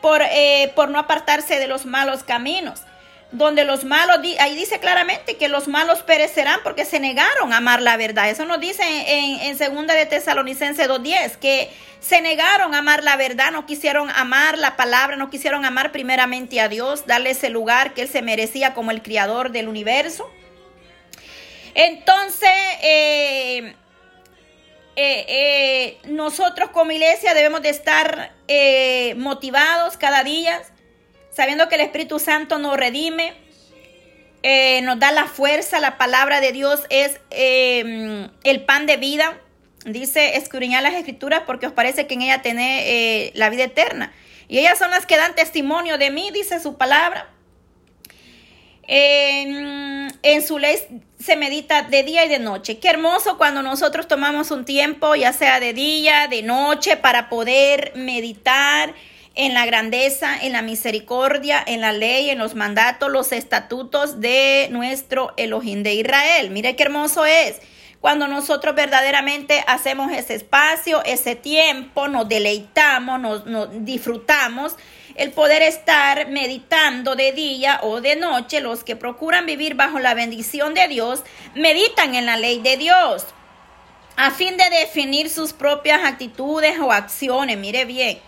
por, 0.00 0.22
eh, 0.22 0.72
por 0.74 0.88
no 0.88 0.98
apartarse 0.98 1.58
de 1.58 1.66
los 1.66 1.84
malos 1.84 2.22
caminos 2.22 2.84
donde 3.32 3.64
los 3.64 3.84
malos, 3.84 4.18
ahí 4.40 4.56
dice 4.56 4.80
claramente 4.80 5.36
que 5.36 5.48
los 5.48 5.68
malos 5.68 6.02
perecerán 6.02 6.60
porque 6.64 6.84
se 6.84 6.98
negaron 6.98 7.52
a 7.52 7.58
amar 7.58 7.80
la 7.80 7.96
verdad. 7.96 8.28
Eso 8.28 8.44
nos 8.44 8.60
dice 8.60 8.82
en, 8.84 9.40
en 9.40 9.58
segunda 9.58 9.94
de 9.94 10.06
Tesalonicense 10.06 10.88
2.10, 10.88 11.36
que 11.36 11.70
se 12.00 12.20
negaron 12.22 12.74
a 12.74 12.78
amar 12.78 13.04
la 13.04 13.16
verdad, 13.16 13.52
no 13.52 13.66
quisieron 13.66 14.10
amar 14.10 14.58
la 14.58 14.76
palabra, 14.76 15.16
no 15.16 15.30
quisieron 15.30 15.64
amar 15.64 15.92
primeramente 15.92 16.60
a 16.60 16.68
Dios, 16.68 17.06
darle 17.06 17.30
ese 17.30 17.50
lugar 17.50 17.94
que 17.94 18.02
Él 18.02 18.08
se 18.08 18.22
merecía 18.22 18.74
como 18.74 18.90
el 18.90 19.02
criador 19.02 19.50
del 19.52 19.68
universo. 19.68 20.28
Entonces, 21.74 22.50
eh, 22.82 23.74
eh, 24.96 25.24
eh, 25.28 25.98
nosotros 26.04 26.70
como 26.70 26.90
iglesia 26.90 27.34
debemos 27.34 27.62
de 27.62 27.68
estar 27.68 28.32
motivados 29.16 29.96
cada 29.96 30.24
día 30.24 30.60
sabiendo 31.32 31.68
que 31.68 31.76
el 31.76 31.82
Espíritu 31.82 32.18
Santo 32.18 32.58
nos 32.58 32.76
redime, 32.76 33.34
eh, 34.42 34.80
nos 34.82 34.98
da 34.98 35.12
la 35.12 35.26
fuerza, 35.26 35.80
la 35.80 35.98
palabra 35.98 36.40
de 36.40 36.52
Dios 36.52 36.80
es 36.88 37.20
eh, 37.30 38.28
el 38.44 38.64
pan 38.64 38.86
de 38.86 38.96
vida. 38.96 39.38
Dice, 39.84 40.36
escudriñar 40.36 40.82
las 40.82 40.94
escrituras 40.94 41.42
porque 41.46 41.66
os 41.66 41.72
parece 41.72 42.06
que 42.06 42.14
en 42.14 42.22
ella 42.22 42.42
tiene 42.42 42.82
eh, 43.26 43.32
la 43.34 43.50
vida 43.50 43.64
eterna. 43.64 44.12
Y 44.48 44.58
ellas 44.58 44.78
son 44.78 44.90
las 44.90 45.06
que 45.06 45.16
dan 45.16 45.34
testimonio 45.34 45.96
de 45.96 46.10
mí, 46.10 46.30
dice 46.32 46.60
su 46.60 46.76
palabra. 46.76 47.30
En, 48.92 50.12
en, 50.22 50.42
su 50.46 50.58
ley 50.58 50.76
se 51.20 51.36
medita 51.36 51.82
de 51.82 52.02
día 52.02 52.24
y 52.24 52.28
de 52.28 52.40
noche. 52.40 52.78
Qué 52.78 52.88
hermoso 52.88 53.38
cuando 53.38 53.62
nosotros 53.62 54.08
tomamos 54.08 54.50
un 54.50 54.64
tiempo, 54.64 55.14
ya 55.14 55.32
sea 55.32 55.60
de 55.60 55.72
día, 55.72 56.26
de 56.28 56.42
noche, 56.42 56.96
para 56.96 57.28
poder 57.28 57.92
meditar 57.94 58.92
en 59.34 59.54
la 59.54 59.64
grandeza, 59.64 60.36
en 60.40 60.52
la 60.52 60.62
misericordia, 60.62 61.62
en 61.64 61.80
la 61.80 61.92
ley, 61.92 62.30
en 62.30 62.38
los 62.38 62.54
mandatos, 62.54 63.10
los 63.10 63.32
estatutos 63.32 64.20
de 64.20 64.68
nuestro 64.70 65.32
Elohim 65.36 65.82
de 65.82 65.94
Israel. 65.94 66.50
Mire 66.50 66.76
qué 66.76 66.82
hermoso 66.82 67.24
es. 67.24 67.60
Cuando 68.00 68.28
nosotros 68.28 68.74
verdaderamente 68.74 69.62
hacemos 69.66 70.10
ese 70.10 70.34
espacio, 70.34 71.04
ese 71.04 71.36
tiempo, 71.36 72.08
nos 72.08 72.28
deleitamos, 72.28 73.20
nos, 73.20 73.46
nos 73.46 73.68
disfrutamos, 73.84 74.76
el 75.16 75.32
poder 75.32 75.60
estar 75.60 76.28
meditando 76.28 77.14
de 77.14 77.32
día 77.32 77.78
o 77.82 78.00
de 78.00 78.16
noche, 78.16 78.60
los 78.60 78.84
que 78.84 78.96
procuran 78.96 79.44
vivir 79.44 79.74
bajo 79.74 79.98
la 79.98 80.14
bendición 80.14 80.72
de 80.72 80.88
Dios, 80.88 81.22
meditan 81.54 82.14
en 82.14 82.24
la 82.24 82.38
ley 82.38 82.60
de 82.60 82.78
Dios 82.78 83.26
a 84.16 84.30
fin 84.30 84.56
de 84.58 84.68
definir 84.68 85.30
sus 85.30 85.54
propias 85.54 86.04
actitudes 86.04 86.78
o 86.78 86.92
acciones. 86.92 87.56
Mire 87.56 87.86
bien, 87.86 88.18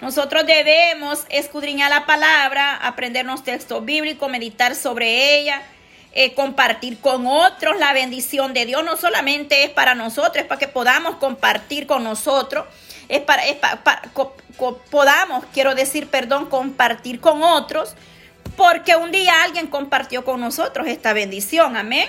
nosotros 0.00 0.46
debemos 0.46 1.24
escudriñar 1.28 1.90
la 1.90 2.06
palabra, 2.06 2.76
aprendernos 2.76 3.42
textos 3.42 3.84
bíblicos, 3.84 4.30
meditar 4.30 4.76
sobre 4.76 5.38
ella, 5.38 5.62
eh, 6.12 6.34
compartir 6.34 7.00
con 7.00 7.26
otros 7.26 7.78
la 7.78 7.92
bendición 7.92 8.54
de 8.54 8.64
Dios. 8.64 8.84
No 8.84 8.96
solamente 8.96 9.64
es 9.64 9.70
para 9.70 9.94
nosotros, 9.94 10.36
es 10.36 10.44
para 10.44 10.58
que 10.58 10.68
podamos 10.68 11.16
compartir 11.16 11.86
con 11.86 12.04
nosotros. 12.04 12.66
Es 13.08 13.20
para, 13.20 13.44
es 13.46 13.56
podamos, 14.90 15.44
quiero 15.52 15.74
decir, 15.74 16.08
perdón, 16.08 16.46
compartir 16.46 17.20
con 17.20 17.42
otros, 17.42 17.94
porque 18.56 18.96
un 18.96 19.10
día 19.10 19.42
alguien 19.42 19.66
compartió 19.66 20.24
con 20.24 20.40
nosotros 20.40 20.86
esta 20.86 21.12
bendición. 21.12 21.76
Amén. 21.76 22.08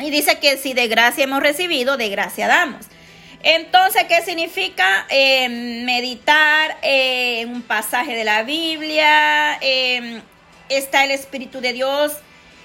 Y 0.00 0.10
dice 0.10 0.38
que 0.38 0.56
si 0.56 0.74
de 0.74 0.88
gracia 0.88 1.24
hemos 1.24 1.40
recibido, 1.40 1.96
de 1.96 2.08
gracia 2.08 2.48
damos. 2.48 2.86
Entonces, 3.42 4.04
¿qué 4.08 4.20
significa 4.22 5.06
eh, 5.08 5.48
meditar 5.48 6.76
eh, 6.82 7.40
en 7.40 7.50
un 7.50 7.62
pasaje 7.62 8.14
de 8.14 8.24
la 8.24 8.42
Biblia? 8.42 9.58
Eh, 9.60 10.20
está 10.68 11.04
el 11.04 11.12
Espíritu 11.12 11.60
de 11.60 11.72
Dios. 11.72 12.12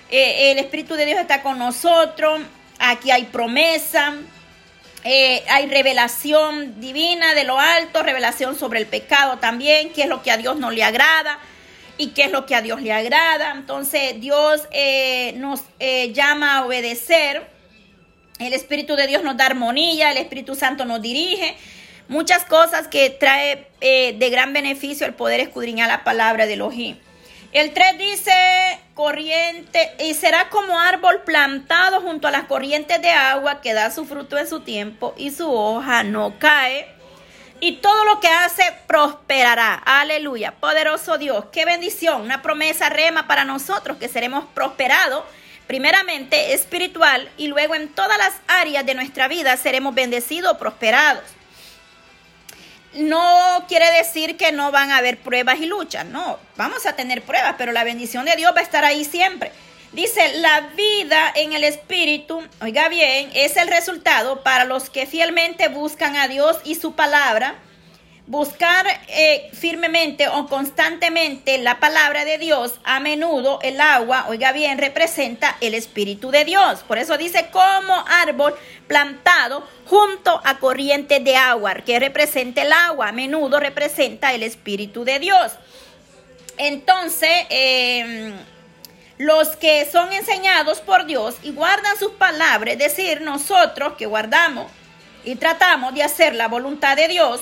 el 0.10 0.58
Espíritu 0.58 0.96
de 0.96 1.06
Dios 1.06 1.20
está 1.20 1.44
con 1.44 1.60
nosotros. 1.60 2.42
Aquí 2.80 3.12
hay 3.12 3.26
promesa. 3.26 4.16
hay 5.04 5.68
revelación 5.68 6.80
divina 6.80 7.36
de 7.36 7.44
lo 7.44 7.60
alto, 7.60 8.02
revelación 8.02 8.58
sobre 8.58 8.80
el 8.80 8.88
pecado 8.88 9.38
también, 9.38 9.92
qué 9.92 10.04
es 10.04 10.08
lo 10.08 10.24
que 10.24 10.32
a 10.32 10.38
Dios 10.38 10.58
no 10.58 10.72
le 10.72 10.84
agrada 10.84 11.40
y 11.98 12.10
qué 12.10 12.24
es 12.24 12.32
lo 12.32 12.46
que 12.46 12.56
a 12.56 12.62
Dios 12.62 12.82
le 12.82 12.94
agrada. 12.94 13.52
Entonces 13.52 14.20
Dios 14.20 14.64
nos 15.36 15.62
llama 16.14 16.58
a 16.58 16.66
obedecer 16.66 17.53
el 18.44 18.54
Espíritu 18.54 18.96
de 18.96 19.08
Dios 19.08 19.24
nos 19.24 19.38
da 19.38 19.46
armonía, 19.46 20.12
el 20.12 20.18
Espíritu 20.18 20.56
Santo 20.56 20.86
nos 20.86 21.02
dirige. 21.02 21.56
Muchas 22.08 22.44
cosas 22.46 22.88
que 22.88 23.10
trae 23.10 23.68
eh, 23.82 24.16
de 24.18 24.30
gran 24.30 24.54
beneficio 24.54 25.08
el 25.08 25.14
poder 25.14 25.40
escudriñar 25.40 25.88
la 25.88 26.04
palabra 26.04 26.46
de 26.46 26.54
Elohim. 26.54 26.98
El 27.54 27.72
3 27.72 27.98
dice 28.00 28.34
corriente 28.96 29.92
y 30.00 30.16
será 30.16 30.50
como 30.50 30.80
árbol 30.80 31.22
plantado 31.24 32.02
junto 32.02 32.28
a 32.28 32.32
las 32.32 32.46
corrientes 32.46 33.00
de 33.02 33.12
agua 33.12 33.62
que 33.62 33.74
da 33.74 33.92
su 33.92 34.06
fruto 34.06 34.40
en 34.40 34.48
su 34.48 34.62
tiempo 34.62 35.14
y 35.18 35.30
su 35.30 35.52
hoja 35.52 36.04
no 36.04 36.40
cae. 36.40 36.88
Y 37.60 37.74
todo 37.74 38.04
lo 38.06 38.20
que 38.20 38.28
hace 38.28 38.64
prosperará. 38.88 39.76
Aleluya. 39.76 40.56
Poderoso 40.60 41.18
Dios. 41.18 41.46
Qué 41.52 41.64
bendición. 41.64 42.24
Una 42.24 42.42
promesa 42.42 42.90
rema 42.90 43.28
para 43.28 43.46
nosotros 43.46 43.98
que 43.98 44.10
seremos 44.10 44.46
prosperados 44.54 45.24
primeramente 45.68 46.54
espiritual 46.54 47.30
y 47.38 47.48
luego 47.48 47.76
en 47.76 47.90
todas 47.90 48.18
las 48.18 48.34
áreas 48.48 48.86
de 48.86 48.96
nuestra 48.96 49.28
vida 49.28 49.56
seremos 49.58 49.96
bendecidos, 49.96 50.58
prosperados. 50.58 51.24
No 52.94 53.66
quiere 53.68 53.92
decir 53.92 54.38
que 54.38 54.52
no 54.52 54.72
van 54.72 54.92
a 54.92 54.98
haber 54.98 55.18
pruebas 55.18 55.60
y 55.60 55.66
luchas, 55.66 56.06
no, 56.06 56.38
vamos 56.58 56.86
a 56.86 56.96
tener 56.96 57.24
pruebas, 57.24 57.56
pero 57.58 57.72
la 57.72 57.84
bendición 57.84 58.26
de 58.26 58.36
Dios 58.36 58.54
va 58.56 58.60
a 58.60 58.64
estar 58.64 58.86
ahí 58.86 59.04
siempre. 59.04 59.52
Dice, 59.94 60.38
la 60.40 60.72
vida 60.76 61.32
en 61.36 61.54
el 61.54 61.64
Espíritu, 61.64 62.42
oiga 62.62 62.90
bien, 62.90 63.32
es 63.36 63.58
el 63.58 63.68
resultado 63.68 64.42
para 64.42 64.66
los 64.66 64.90
que 64.90 65.06
fielmente 65.06 65.68
buscan 65.68 66.16
a 66.16 66.28
Dios 66.28 66.58
y 66.64 66.76
su 66.76 66.94
palabra, 66.94 67.56
buscar 68.26 68.86
eh, 69.10 69.50
firmemente 69.54 70.30
o 70.30 70.48
constantemente 70.48 71.58
la 71.58 71.80
palabra 71.80 72.24
de 72.24 72.38
Dios, 72.38 72.76
a 72.86 73.00
menudo 73.00 73.60
el 73.62 73.82
agua, 73.82 74.26
oiga 74.30 74.54
bien, 74.54 74.78
representa 74.78 75.58
el 75.60 75.74
Espíritu 75.74 76.32
de 76.32 76.46
Dios. 76.46 76.84
Por 76.88 76.98
eso 76.98 77.18
dice 77.18 77.50
como 77.52 77.94
árbol 78.08 78.56
plantado 78.88 79.68
junto 79.86 80.40
a 80.46 80.58
corriente 80.60 81.20
de 81.20 81.36
agua, 81.36 81.76
que 81.76 82.00
representa 82.00 82.62
el 82.62 82.72
agua, 82.72 83.10
a 83.10 83.12
menudo 83.12 83.60
representa 83.60 84.34
el 84.34 84.44
Espíritu 84.44 85.04
de 85.04 85.20
Dios. 85.20 85.52
Entonces, 86.58 87.46
em, 87.50 88.34
los 89.18 89.50
que 89.58 89.86
son 89.92 90.14
enseñados 90.14 90.80
por 90.80 91.06
Dios 91.06 91.36
y 91.44 91.52
guardan 91.52 91.98
sus 91.98 92.12
palabras, 92.14 92.74
es 92.74 92.80
decir, 92.80 93.22
nosotros 93.22 93.94
que 93.98 94.06
guardamos 94.06 94.72
y 95.26 95.36
tratamos 95.36 95.94
de 95.94 96.04
hacer 96.04 96.36
la 96.36 96.48
voluntad 96.48 96.96
de 96.96 97.08
Dios, 97.08 97.42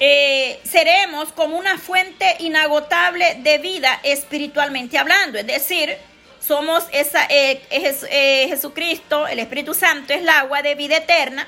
eh, 0.00 0.60
seremos 0.64 1.32
como 1.32 1.56
una 1.56 1.78
fuente 1.78 2.36
inagotable 2.40 3.36
de 3.40 3.58
vida 3.58 4.00
espiritualmente 4.02 4.98
hablando. 4.98 5.38
Es 5.38 5.46
decir, 5.46 5.96
somos 6.44 6.84
eh, 6.92 7.62
eh, 7.70 8.46
Jesucristo, 8.48 9.26
el 9.28 9.38
Espíritu 9.38 9.72
Santo 9.72 10.12
es 10.12 10.20
el 10.20 10.28
agua 10.28 10.62
de 10.62 10.74
vida 10.74 10.96
eterna. 10.96 11.46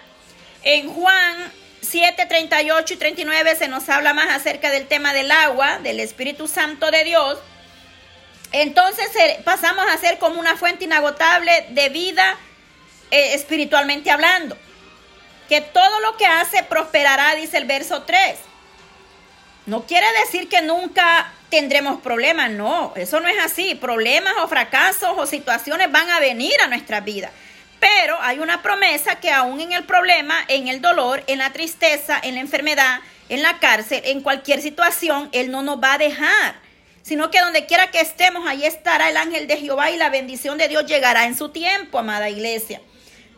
En 0.63 0.93
Juan 0.93 1.53
7, 1.81 2.27
38 2.27 2.95
y 2.95 2.97
39 2.97 3.57
se 3.57 3.69
nos 3.69 3.89
habla 3.89 4.15
más 4.15 4.31
acerca 4.31 4.71
del 4.71 4.87
tema 4.87 5.13
del 5.13 5.31
agua, 5.31 5.79
del 5.79 5.99
Espíritu 5.99 6.47
Santo 6.47 6.91
de 6.91 7.05
Dios. 7.05 7.39
Entonces 8.53 9.09
pasamos 9.45 9.85
a 9.91 9.99
ser 9.99 10.19
como 10.19 10.39
una 10.39 10.57
fuente 10.57 10.85
inagotable 10.85 11.67
de 11.71 11.89
vida 11.89 12.39
espiritualmente 13.11 14.11
hablando 14.11 14.57
que 15.49 15.61
todo 15.61 16.01
lo 16.01 16.17
que 16.17 16.27
hace 16.27 16.63
prosperará, 16.63 17.35
dice 17.35 17.57
el 17.57 17.65
verso 17.65 18.03
3. 18.03 18.37
No 19.67 19.85
quiere 19.85 20.07
decir 20.25 20.49
que 20.49 20.63
nunca 20.63 21.33
tendremos 21.51 22.01
problemas, 22.01 22.51
no, 22.51 22.93
eso 22.97 23.21
no 23.21 23.29
es 23.29 23.39
así. 23.45 23.75
Problemas 23.75 24.35
o 24.41 24.49
fracasos 24.49 25.11
o 25.17 25.27
situaciones 25.27 25.91
van 25.91 26.09
a 26.11 26.21
venir 26.21 26.55
a 26.63 26.69
nuestra 26.69 27.01
vida. 27.01 27.31
Pero 27.81 28.17
hay 28.21 28.39
una 28.39 28.63
promesa 28.63 29.17
que 29.17 29.31
aún 29.31 29.61
en 29.61 29.73
el 29.73 29.85
problema, 29.85 30.37
en 30.49 30.69
el 30.69 30.81
dolor, 30.81 31.23
en 31.27 31.39
la 31.39 31.53
tristeza, 31.53 32.19
en 32.23 32.35
la 32.37 32.41
enfermedad, 32.41 33.01
en 33.29 33.43
la 33.43 33.59
cárcel, 33.59 34.03
en 34.05 34.23
cualquier 34.23 34.63
situación, 34.63 35.29
Él 35.33 35.51
no 35.51 35.63
nos 35.63 35.83
va 35.83 35.95
a 35.95 35.99
dejar. 35.99 36.57
Sino 37.03 37.31
que 37.31 37.41
donde 37.41 37.67
quiera 37.67 37.91
que 37.91 38.01
estemos, 38.01 38.47
ahí 38.49 38.65
estará 38.65 39.09
el 39.09 39.17
ángel 39.17 39.47
de 39.47 39.59
Jehová 39.59 39.91
y 39.91 39.97
la 39.97 40.11
bendición 40.11 40.59
de 40.59 40.69
Dios 40.69 40.87
llegará 40.87 41.27
en 41.27 41.37
su 41.37 41.51
tiempo, 41.51 41.99
amada 41.99 42.31
iglesia. 42.31 42.81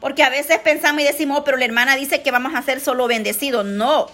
Porque 0.00 0.22
a 0.22 0.30
veces 0.30 0.58
pensamos 0.58 1.02
y 1.02 1.04
decimos, 1.04 1.40
oh, 1.40 1.44
pero 1.44 1.56
la 1.56 1.64
hermana 1.64 1.96
dice 1.96 2.22
que 2.22 2.30
vamos 2.30 2.54
a 2.54 2.62
ser 2.62 2.80
solo 2.80 3.08
bendecidos. 3.08 3.64
No. 3.64 4.08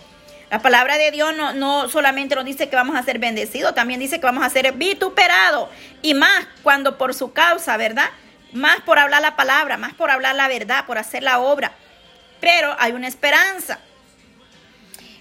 La 0.51 0.61
palabra 0.61 0.97
de 0.99 1.11
Dios 1.11 1.35
no, 1.35 1.88
solamente 1.88 2.35
nos 2.35 2.44
dice 2.44 2.68
que 2.68 2.77
vamos 2.77 2.97
a 2.97 3.03
ser 3.03 3.18
bendecidos, 3.18 3.75
también 3.75 3.99
dice 3.99 4.20
que 4.20 4.27
vamos 4.27 4.44
a 4.44 4.51
ser 4.51 4.73
vituperados. 4.73 5.68
Y 6.01 6.14
más 6.14 6.47
cuando 6.62 6.97
por 6.97 7.14
su 7.14 7.33
causa, 7.33 7.77
¿verdad? 7.77 8.11
Más 8.53 8.81
por 8.83 8.99
hablar 8.99 9.20
la 9.20 9.37
palabra, 9.37 9.77
más 9.77 9.94
por 9.94 10.11
hablar 10.11 10.37
la 10.37 10.49
verdad, 10.49 10.87
por 10.87 10.97
hacer 10.97 11.23
la 11.23 11.40
obra. 11.40 11.73
Pero 12.40 12.75
hay 12.79 12.92
una 12.92 13.09
esperanza. 13.09 13.81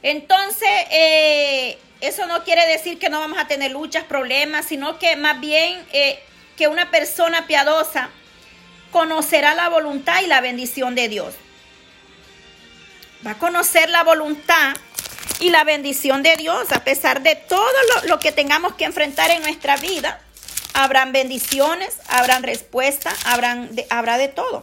Entonces, 0.02 0.70
eh, 0.92 1.78
eso 2.02 2.28
no 2.28 2.44
quiere 2.44 2.68
decir 2.68 3.00
que 3.00 3.10
no 3.10 3.20
vamos 3.20 3.40
a 3.40 3.48
tener 3.48 3.72
luchas, 3.72 4.04
problemas, 4.04 4.66
sino 4.66 5.00
que 5.00 5.16
más 5.16 5.40
bien 5.40 5.84
eh, 5.94 6.20
que 6.58 6.68
una 6.68 6.92
persona 6.92 7.48
piadosa 7.48 8.10
conocerá 8.94 9.56
la 9.56 9.68
voluntad 9.68 10.22
y 10.22 10.28
la 10.28 10.40
bendición 10.40 10.96
de 10.96 11.10
Dios. 11.10 11.34
Va 13.26 13.32
a 13.32 13.40
conocer 13.40 13.90
la 13.90 14.04
voluntad 14.04 14.76
y 15.40 15.50
la 15.50 15.64
bendición 15.64 16.24
de 16.24 16.38
Dios 16.38 16.72
a 16.72 16.84
pesar 16.84 17.22
de 17.24 17.36
todo 17.36 17.74
lo, 18.06 18.20
que 18.20 18.32
tengamos 18.32 18.76
que 18.76 18.86
enfrentar 18.86 19.32
en 19.32 19.42
nuestra 19.42 19.76
vida. 19.78 20.22
Habrán 20.74 21.12
bendiciones, 21.12 21.98
habrán 22.08 22.44
respuesta, 22.44 23.14
habrán 23.26 23.70
habrá 23.90 24.18
de 24.18 24.28
todo. 24.28 24.62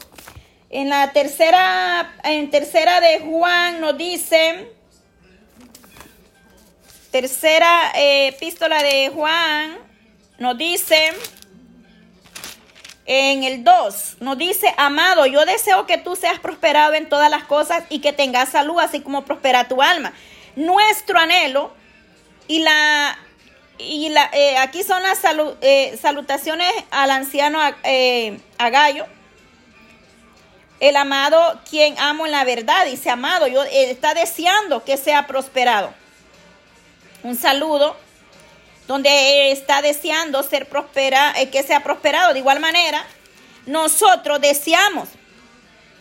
En 0.70 0.88
la 0.88 1.12
tercera, 1.12 2.14
en 2.22 2.50
tercera 2.50 3.00
de 3.00 3.20
Juan 3.20 3.80
nos 3.80 3.98
dice, 3.98 4.72
tercera 7.10 7.92
eh, 7.96 8.28
epístola 8.28 8.82
de 8.82 9.10
Juan 9.12 9.76
nos 10.38 10.56
dice, 10.56 11.12
en 13.12 13.42
el 13.42 13.64
2 13.64 14.18
nos 14.20 14.38
dice, 14.38 14.72
amado, 14.76 15.26
yo 15.26 15.44
deseo 15.44 15.84
que 15.84 15.98
tú 15.98 16.14
seas 16.14 16.38
prosperado 16.38 16.94
en 16.94 17.08
todas 17.08 17.28
las 17.28 17.42
cosas 17.42 17.82
y 17.88 17.98
que 17.98 18.12
tengas 18.12 18.50
salud, 18.50 18.78
así 18.78 19.00
como 19.00 19.24
prospera 19.24 19.66
tu 19.66 19.82
alma. 19.82 20.12
Nuestro 20.54 21.18
anhelo 21.18 21.72
y 22.46 22.60
la 22.60 23.18
y 23.78 24.10
la, 24.10 24.30
eh, 24.32 24.58
aquí 24.58 24.84
son 24.84 25.02
las 25.02 25.18
eh, 25.60 25.98
salutaciones 26.00 26.70
al 26.92 27.10
anciano 27.10 27.58
eh, 27.82 28.38
a 28.58 28.70
Gallo. 28.70 29.06
El 30.78 30.94
amado, 30.94 31.60
quien 31.68 31.98
amo 31.98 32.26
en 32.26 32.32
la 32.32 32.44
verdad, 32.44 32.86
dice 32.86 33.10
amado, 33.10 33.48
yo 33.48 33.64
está 33.64 34.14
deseando 34.14 34.84
que 34.84 34.96
sea 34.96 35.26
prosperado. 35.26 35.92
Un 37.24 37.34
saludo 37.34 37.96
donde 38.90 39.52
está 39.52 39.82
deseando 39.82 40.42
ser 40.42 40.68
prospera, 40.68 41.32
eh, 41.36 41.48
que 41.48 41.62
sea 41.62 41.80
prosperado. 41.80 42.32
De 42.32 42.40
igual 42.40 42.58
manera, 42.58 43.06
nosotros 43.64 44.40
deseamos 44.40 45.08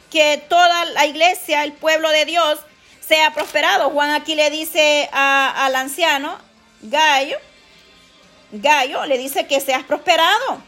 que 0.09 0.43
toda 0.49 0.85
la 0.85 1.05
iglesia, 1.05 1.63
el 1.65 1.73
pueblo 1.73 2.09
de 2.09 2.25
Dios, 2.25 2.57
sea 2.99 3.31
prosperado. 3.31 3.91
Juan 3.91 4.09
aquí 4.09 4.33
le 4.33 4.49
dice 4.49 5.07
al 5.11 5.75
anciano, 5.75 6.35
Gallo, 6.81 7.37
Gallo, 8.51 9.05
le 9.05 9.19
dice 9.19 9.45
que 9.45 9.61
seas 9.61 9.83
prosperado. 9.83 10.59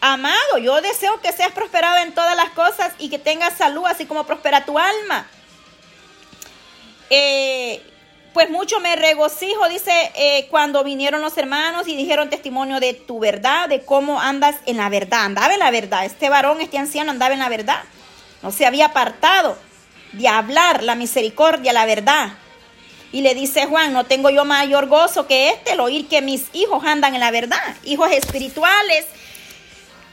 Amado, 0.00 0.58
yo 0.60 0.80
deseo 0.80 1.20
que 1.20 1.30
seas 1.30 1.52
prosperado 1.52 1.98
en 1.98 2.12
todas 2.12 2.34
las 2.34 2.50
cosas 2.50 2.94
y 2.98 3.10
que 3.10 3.20
tengas 3.20 3.56
salud, 3.56 3.86
así 3.86 4.06
como 4.06 4.26
prospera 4.26 4.64
tu 4.64 4.76
alma. 4.76 5.24
Eh, 7.10 7.80
pues 8.32 8.48
mucho 8.50 8.78
me 8.80 8.94
regocijo, 8.96 9.68
dice, 9.68 9.92
eh, 10.14 10.46
cuando 10.50 10.84
vinieron 10.84 11.20
los 11.20 11.36
hermanos 11.36 11.88
y 11.88 11.96
dijeron 11.96 12.30
testimonio 12.30 12.78
de 12.80 12.94
tu 12.94 13.18
verdad, 13.18 13.68
de 13.68 13.82
cómo 13.82 14.20
andas 14.20 14.56
en 14.66 14.76
la 14.76 14.88
verdad. 14.88 15.24
Andaba 15.24 15.52
en 15.52 15.58
la 15.58 15.70
verdad. 15.70 16.04
Este 16.04 16.28
varón, 16.28 16.60
este 16.60 16.78
anciano 16.78 17.10
andaba 17.10 17.34
en 17.34 17.40
la 17.40 17.48
verdad. 17.48 17.82
No 18.42 18.52
se 18.52 18.66
había 18.66 18.86
apartado 18.86 19.58
de 20.12 20.28
hablar 20.28 20.82
la 20.82 20.94
misericordia, 20.94 21.72
la 21.72 21.86
verdad. 21.86 22.34
Y 23.12 23.22
le 23.22 23.34
dice 23.34 23.66
Juan, 23.66 23.92
no 23.92 24.04
tengo 24.04 24.30
yo 24.30 24.44
mayor 24.44 24.86
gozo 24.86 25.26
que 25.26 25.50
este, 25.50 25.72
el 25.72 25.80
oír 25.80 26.06
que 26.08 26.22
mis 26.22 26.46
hijos 26.52 26.84
andan 26.84 27.14
en 27.14 27.20
la 27.20 27.32
verdad. 27.32 27.76
Hijos 27.84 28.10
espirituales 28.12 29.06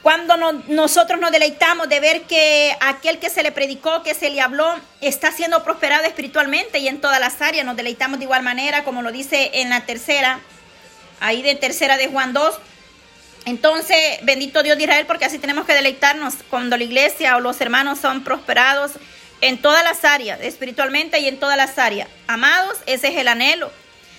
cuando 0.07 0.37
nosotros 0.69 1.19
nos 1.19 1.33
deleitamos 1.33 1.89
de 1.89 1.99
ver 1.99 2.21
que 2.21 2.73
aquel 2.79 3.19
que 3.19 3.29
se 3.29 3.43
le 3.43 3.51
predicó, 3.51 4.03
que 4.03 4.13
se 4.13 4.29
le 4.29 4.39
habló, 4.39 4.73
está 5.01 5.33
siendo 5.33 5.61
prosperado 5.65 6.05
espiritualmente 6.05 6.79
y 6.79 6.87
en 6.87 7.01
todas 7.01 7.19
las 7.19 7.41
áreas, 7.41 7.65
nos 7.65 7.75
deleitamos 7.75 8.17
de 8.17 8.23
igual 8.23 8.41
manera, 8.41 8.85
como 8.85 9.01
lo 9.01 9.11
dice 9.11 9.51
en 9.55 9.69
la 9.69 9.81
tercera, 9.81 10.39
ahí 11.19 11.41
de 11.41 11.55
tercera 11.55 11.97
de 11.97 12.07
Juan 12.07 12.31
2. 12.31 12.55
Entonces, 13.47 13.97
bendito 14.21 14.63
Dios 14.63 14.77
de 14.77 14.83
Israel, 14.83 15.05
porque 15.07 15.25
así 15.25 15.39
tenemos 15.39 15.65
que 15.65 15.73
deleitarnos 15.73 16.35
cuando 16.49 16.77
la 16.77 16.85
iglesia 16.85 17.35
o 17.35 17.41
los 17.41 17.59
hermanos 17.59 17.99
son 17.99 18.23
prosperados 18.23 18.93
en 19.41 19.61
todas 19.61 19.83
las 19.83 20.05
áreas, 20.05 20.39
espiritualmente 20.39 21.19
y 21.19 21.27
en 21.27 21.37
todas 21.37 21.57
las 21.57 21.77
áreas. 21.77 22.07
Amados, 22.27 22.77
ese 22.85 23.09
es 23.09 23.17
el 23.17 23.27
anhelo 23.27 23.69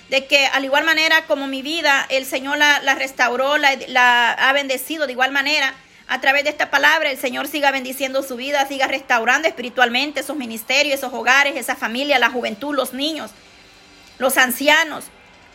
de 0.09 0.25
que 0.25 0.45
al 0.47 0.65
igual 0.65 0.83
manera 0.83 1.25
como 1.25 1.47
mi 1.47 1.61
vida, 1.61 2.05
el 2.09 2.25
Señor 2.25 2.57
la, 2.57 2.95
restauró, 2.95 3.57
la, 3.57 4.31
ha 4.31 4.53
bendecido 4.53 5.05
de 5.05 5.13
igual 5.13 5.31
manera. 5.31 5.73
A 6.07 6.19
través 6.21 6.43
de 6.43 6.49
esta 6.49 6.71
palabra, 6.71 7.11
el 7.11 7.19
Señor 7.19 7.47
siga 7.47 7.69
bendiciendo 7.71 8.23
su 8.23 8.35
vida, 8.35 8.67
siga 8.67 8.87
restaurando 8.87 9.47
espiritualmente 9.47 10.21
esos 10.21 10.35
ministerios, 10.35 10.95
esos 10.95 11.13
hogares, 11.13 11.55
esa 11.55 11.75
familia, 11.75 12.17
la 12.17 12.31
juventud, 12.31 12.73
los 12.73 12.93
niños, 12.93 13.29
los 14.17 14.37
ancianos. 14.37 15.05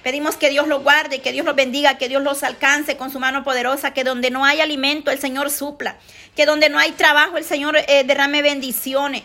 Pedimos 0.04 0.36
que 0.36 0.50
Dios 0.50 0.68
los 0.68 0.84
guarde, 0.84 1.20
que 1.20 1.32
Dios 1.32 1.44
los 1.44 1.56
bendiga, 1.56 1.98
que 1.98 2.08
Dios 2.08 2.22
los 2.22 2.44
alcance 2.44 2.96
con 2.96 3.10
su 3.10 3.18
mano 3.18 3.42
poderosa, 3.42 3.92
que 3.92 4.04
donde 4.04 4.30
no 4.30 4.44
hay 4.44 4.60
alimento 4.60 5.10
el 5.10 5.18
Señor 5.18 5.50
supla, 5.50 5.96
que 6.36 6.46
donde 6.46 6.68
no 6.68 6.78
hay 6.78 6.92
trabajo 6.92 7.36
el 7.36 7.44
Señor 7.44 7.76
eh, 7.76 8.04
derrame 8.04 8.40
bendiciones, 8.42 9.24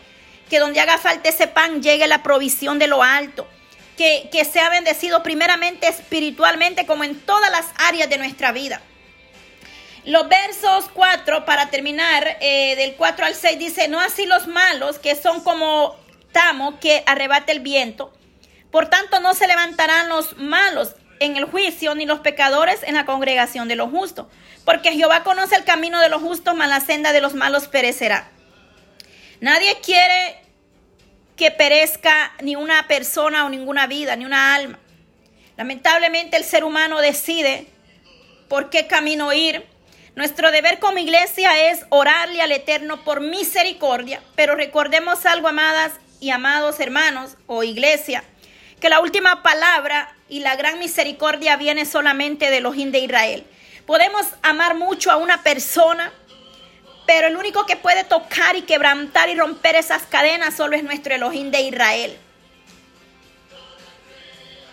que 0.49 0.57
donde 0.57 0.79
haga 0.79 0.97
falta 0.97 1.29
ese 1.29 1.45
pan 1.45 1.83
llegue 1.83 2.07
la 2.07 2.23
provisión 2.23 2.79
de 2.79 2.87
lo 2.87 3.03
alto 3.03 3.47
que, 3.99 4.45
sea 4.45 4.69
bendecido 4.69 5.21
primeramente 5.23 5.89
espiritualmente 5.89 6.85
como 6.85 7.03
en 7.03 7.19
todas 7.19 7.51
las 7.51 7.65
áreas 7.75 8.09
de 8.09 8.17
nuestra 8.17 8.53
vida. 8.53 8.81
Los 10.05 10.29
versos 10.29 10.89
4, 10.93 11.43
para 11.43 11.69
terminar, 11.69 12.37
eh, 12.39 12.77
del 12.77 12.95
4 12.95 13.25
al 13.25 13.35
6 13.35 13.59
dice, 13.59 13.89
no 13.89 13.99
así 13.99 14.25
los 14.25 14.47
malos, 14.47 14.99
que 14.99 15.17
son 15.17 15.43
como 15.43 15.97
tamo 16.31 16.79
que 16.79 17.03
arrebate 17.07 17.51
el 17.51 17.59
viento. 17.59 18.13
Por 18.71 18.89
tanto, 18.89 19.19
no 19.19 19.33
se 19.33 19.47
levantarán 19.47 20.07
los 20.07 20.37
malos 20.37 20.95
en 21.19 21.35
el 21.35 21.43
juicio, 21.43 21.93
ni 21.93 22.05
los 22.05 22.21
pecadores 22.21 22.83
en 22.83 22.95
la 22.95 23.05
congregación 23.05 23.67
de 23.67 23.75
los 23.75 23.89
justos. 23.89 24.27
Porque 24.63 24.93
Jehová 24.93 25.25
conoce 25.25 25.57
el 25.57 25.65
camino 25.65 25.99
de 25.99 26.07
los 26.07 26.21
justos, 26.21 26.55
mas 26.55 26.69
la 26.69 26.79
senda 26.79 27.11
de 27.11 27.19
los 27.19 27.33
malos 27.33 27.67
perecerá. 27.67 28.31
Nadie 29.41 29.77
quiere 29.81 30.39
que 31.39 31.51
perezca 31.51 32.33
ni 32.41 32.57
una 32.57 32.85
persona 32.89 33.45
o 33.45 33.49
ninguna 33.49 33.87
vida, 33.87 34.17
ni 34.17 34.25
una 34.25 34.53
alma. 34.53 34.77
Lamentablemente 35.55 36.35
el 36.35 36.43
ser 36.43 36.65
humano 36.65 36.99
decide 36.99 37.65
por 38.49 38.69
qué 38.69 38.87
camino 38.87 39.31
ir. 39.31 39.65
Nuestro 40.15 40.51
deber 40.51 40.79
como 40.79 40.97
iglesia 40.97 41.69
es 41.71 41.85
orarle 41.87 42.41
al 42.41 42.51
Eterno 42.51 43.05
por 43.05 43.21
misericordia, 43.21 44.21
pero 44.35 44.55
recordemos 44.55 45.25
algo, 45.25 45.47
amadas 45.47 45.93
y 46.19 46.31
amados 46.31 46.81
hermanos 46.81 47.37
o 47.47 47.63
iglesia, 47.63 48.25
que 48.81 48.89
la 48.89 48.99
última 48.99 49.41
palabra 49.41 50.13
y 50.27 50.41
la 50.41 50.57
gran 50.57 50.77
misericordia 50.77 51.55
viene 51.55 51.85
solamente 51.85 52.49
de 52.49 52.57
Elohim 52.57 52.91
de 52.91 52.99
Israel. 52.99 53.45
Podemos 53.85 54.25
amar 54.41 54.75
mucho 54.75 55.09
a 55.09 55.15
una 55.15 55.41
persona, 55.41 56.11
pero 57.09 57.25
el 57.25 57.37
único 57.37 57.65
que 57.65 57.75
puede 57.75 58.03
tocar 58.03 58.55
y 58.55 58.61
quebrantar 58.61 59.29
y 59.29 59.35
romper 59.35 59.75
esas 59.75 60.03
cadenas 60.03 60.53
solo 60.53 60.75
es 60.75 60.83
nuestro 60.83 61.15
Elohim 61.15 61.49
de 61.49 61.61
Israel. 61.61 62.15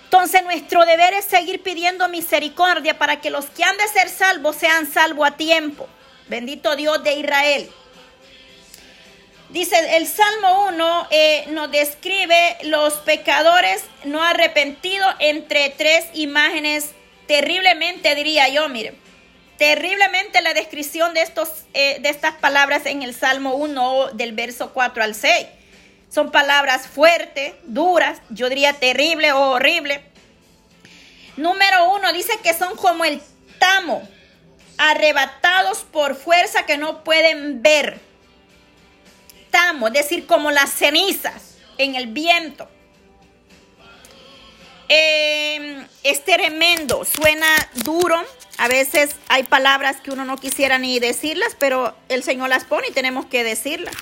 Entonces 0.05 0.43
nuestro 0.43 0.85
deber 0.85 1.15
es 1.15 1.25
seguir 1.25 1.63
pidiendo 1.63 2.07
misericordia 2.11 2.99
para 2.99 3.23
que 3.23 3.31
los 3.31 3.47
que 3.47 3.65
han 3.65 3.79
de 3.79 3.89
ser 3.89 4.11
salvos 4.11 4.57
sean 4.57 4.87
salvos 4.93 5.27
a 5.27 5.31
tiempo. 5.39 5.89
Bendito 6.29 6.77
Dios 6.77 7.03
de 7.03 7.15
Israel. 7.15 7.71
Dice 9.49 9.97
el 9.97 10.07
Salmo 10.07 10.67
1 10.67 11.09
eh, 11.11 11.45
nos 11.53 11.71
describe 11.71 12.59
los 12.65 12.93
pecadores 12.97 13.83
no 14.05 14.23
arrepentidos 14.23 15.09
entre 15.21 15.71
tres 15.71 16.05
imágenes 16.13 16.91
terriblemente, 17.27 18.15
diría 18.15 18.51
yo, 18.51 18.69
mire. 18.69 19.06
Terriblemente 19.59 20.43
la 20.43 20.53
descripción 20.53 21.15
de, 21.15 21.23
estos, 21.23 21.49
eh, 21.73 21.99
de 22.01 22.11
estas 22.11 22.35
palabras 22.35 22.85
en 22.85 23.03
el 23.03 23.15
Salmo 23.15 23.55
1 23.55 24.09
del 24.13 24.33
verso 24.33 24.73
4 24.73 25.03
al 25.03 25.15
6. 25.15 25.47
Son 26.11 26.31
palabras 26.31 26.87
fuertes, 26.87 27.55
duras, 27.65 28.21
yo 28.29 28.49
diría 28.49 28.75
terrible 28.75 29.33
o 29.33 29.53
horrible. 29.53 30.05
Número 31.37 31.95
uno, 31.95 32.13
dice 32.13 32.33
que 32.43 32.55
son 32.55 32.77
como 32.77 33.05
el 33.05 33.21
tamo, 33.59 34.07
arrebatados 34.79 35.81
por 35.81 36.17
fuerza 36.17 36.67
que 36.67 36.77
no 36.77 37.03
pueden 37.03 37.63
ver. 37.63 38.01
Tamo, 39.51 39.89
es 39.89 39.95
decir, 39.95 40.27
como 40.27 40.51
las 40.51 40.71
cenizas 40.71 41.57
en 41.79 41.95
el 41.95 42.09
viento. 42.09 42.69
Em, 44.89 45.87
es 46.05 46.25
tremendo, 46.25 47.05
suena 47.05 47.47
duro. 47.75 48.23
A 48.59 48.69
veces 48.69 49.17
hay 49.29 49.43
palabras 49.43 50.01
que 50.01 50.11
uno 50.11 50.25
no 50.25 50.37
quisiera 50.37 50.79
ni 50.79 50.99
decirlas, 51.01 51.57
pero 51.59 51.95
el 52.09 52.23
Señor 52.23 52.49
las 52.49 52.65
pone 52.65 52.89
y 52.89 52.93
tenemos 52.93 53.27
que 53.27 53.45
decirlas. 53.45 53.95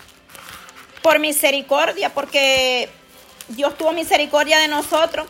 Por 1.03 1.19
misericordia, 1.19 2.13
porque 2.13 2.89
Dios 3.49 3.77
tuvo 3.77 3.93
misericordia 3.93 4.59
de 4.59 4.69
nosotros. 4.69 5.27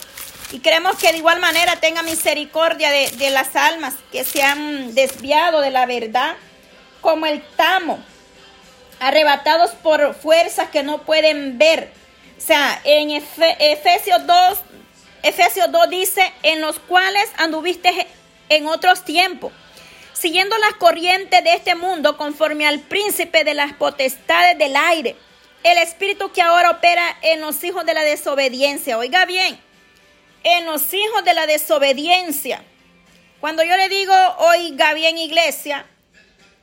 Y 0.52 0.58
queremos 0.58 0.96
que 0.96 1.10
de 1.10 1.18
igual 1.18 1.40
manera 1.40 1.76
tenga 1.76 2.02
misericordia 2.02 2.90
de, 2.90 3.10
de 3.12 3.30
las 3.30 3.56
almas 3.56 3.94
que 4.12 4.24
se 4.24 4.42
han 4.42 4.94
desviado 4.94 5.60
de 5.60 5.70
la 5.70 5.86
verdad, 5.86 6.36
como 7.00 7.26
el 7.26 7.42
tamo, 7.56 7.98
arrebatados 9.00 9.70
por 9.72 10.14
fuerzas 10.14 10.68
que 10.70 10.82
no 10.82 11.02
pueden 11.02 11.58
ver. 11.58 11.92
O 12.36 12.40
sea, 12.40 12.80
en 12.84 13.10
Efesios 13.10 14.26
2, 14.26 14.58
Efesios 15.24 15.72
2 15.72 15.88
dice, 15.88 16.32
en 16.42 16.60
los 16.60 16.78
cuales 16.78 17.30
anduviste 17.38 17.90
en 18.50 18.66
otros 18.66 19.06
tiempos, 19.06 19.54
siguiendo 20.12 20.56
las 20.58 20.74
corrientes 20.74 21.42
de 21.42 21.54
este 21.54 21.74
mundo 21.74 22.18
conforme 22.18 22.66
al 22.66 22.80
príncipe 22.80 23.42
de 23.42 23.54
las 23.54 23.72
potestades 23.72 24.58
del 24.58 24.76
aire, 24.76 25.16
el 25.62 25.78
espíritu 25.78 26.30
que 26.30 26.42
ahora 26.42 26.72
opera 26.72 27.02
en 27.22 27.40
los 27.40 27.64
hijos 27.64 27.86
de 27.86 27.94
la 27.94 28.02
desobediencia. 28.02 28.98
Oiga 28.98 29.24
bien, 29.24 29.58
en 30.42 30.66
los 30.66 30.92
hijos 30.92 31.24
de 31.24 31.32
la 31.32 31.46
desobediencia. 31.46 32.62
Cuando 33.40 33.62
yo 33.64 33.78
le 33.78 33.88
digo, 33.88 34.14
oiga 34.40 34.92
bien 34.92 35.16
iglesia, 35.16 35.86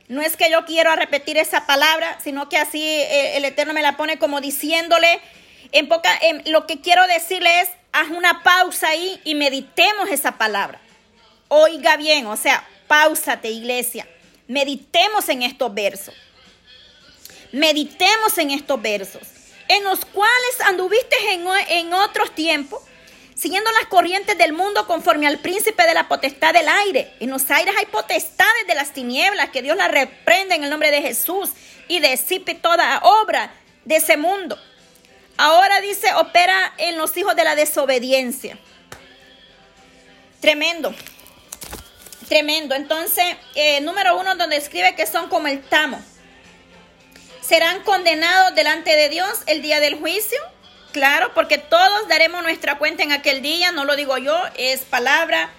no 0.06 0.22
es 0.22 0.36
que 0.36 0.52
yo 0.52 0.64
quiero 0.66 0.94
repetir 0.94 1.36
esa 1.36 1.66
palabra, 1.66 2.16
sino 2.22 2.48
que 2.48 2.58
así 2.58 2.80
eh, 2.80 3.36
el 3.36 3.44
Eterno 3.44 3.74
me 3.74 3.82
la 3.82 3.96
pone 3.96 4.20
como 4.20 4.40
diciéndole, 4.40 5.20
en 5.72 5.88
poca, 5.88 6.16
lo 6.44 6.68
que 6.68 6.80
quiero 6.80 7.04
decirle 7.08 7.62
es, 7.62 7.68
haz 7.92 8.08
una 8.10 8.42
pausa 8.42 8.88
ahí 8.88 9.20
y 9.24 9.34
meditemos 9.34 10.08
esa 10.08 10.32
palabra. 10.32 10.80
Oiga 11.48 11.96
bien, 11.96 12.26
o 12.26 12.36
sea, 12.36 12.66
pausate 12.88 13.50
iglesia, 13.50 14.08
meditemos 14.48 15.28
en 15.28 15.42
estos 15.42 15.72
versos. 15.72 16.14
Meditemos 17.52 18.38
en 18.38 18.50
estos 18.50 18.80
versos, 18.80 19.22
en 19.68 19.84
los 19.84 20.06
cuales 20.06 20.60
anduviste 20.64 21.14
en, 21.32 21.46
en 21.68 21.92
otros 21.92 22.34
tiempos, 22.34 22.80
siguiendo 23.34 23.70
las 23.72 23.88
corrientes 23.88 24.38
del 24.38 24.54
mundo 24.54 24.86
conforme 24.86 25.26
al 25.26 25.38
príncipe 25.38 25.82
de 25.84 25.92
la 25.92 26.08
potestad 26.08 26.54
del 26.54 26.66
aire. 26.66 27.12
En 27.20 27.28
los 27.28 27.50
aires 27.50 27.74
hay 27.78 27.84
potestades 27.86 28.66
de 28.66 28.74
las 28.74 28.94
tinieblas, 28.94 29.50
que 29.50 29.60
Dios 29.60 29.76
las 29.76 29.90
reprende 29.90 30.54
en 30.54 30.64
el 30.64 30.70
nombre 30.70 30.90
de 30.90 31.02
Jesús 31.02 31.50
y 31.88 32.00
disipe 32.00 32.54
toda 32.54 33.00
obra 33.00 33.52
de 33.84 33.96
ese 33.96 34.16
mundo. 34.16 34.58
Ahora 35.36 35.80
dice, 35.80 36.12
opera 36.14 36.74
en 36.78 36.98
los 36.98 37.16
hijos 37.16 37.34
de 37.34 37.44
la 37.44 37.54
desobediencia. 37.54 38.58
Tremendo. 40.40 40.94
Tremendo. 42.28 42.74
Entonces, 42.74 43.24
eh, 43.54 43.80
número 43.80 44.18
uno, 44.18 44.34
donde 44.36 44.56
escribe 44.56 44.94
que 44.94 45.06
son 45.06 45.28
como 45.28 45.48
el 45.48 45.62
tamo. 45.62 46.02
Serán 47.40 47.82
condenados 47.82 48.54
delante 48.54 48.94
de 48.96 49.08
Dios 49.08 49.40
el 49.46 49.62
día 49.62 49.80
del 49.80 49.98
juicio. 49.98 50.38
Claro, 50.92 51.32
porque 51.34 51.58
todos 51.58 52.08
daremos 52.08 52.42
nuestra 52.42 52.76
cuenta 52.76 53.02
en 53.02 53.12
aquel 53.12 53.40
día, 53.40 53.72
no 53.72 53.84
lo 53.84 53.96
digo 53.96 54.18
yo, 54.18 54.38
es 54.56 54.80
palabra 54.80 55.50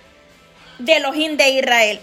de 0.78 0.98
Elohim 0.98 1.38
de 1.38 1.50
Israel. 1.50 2.02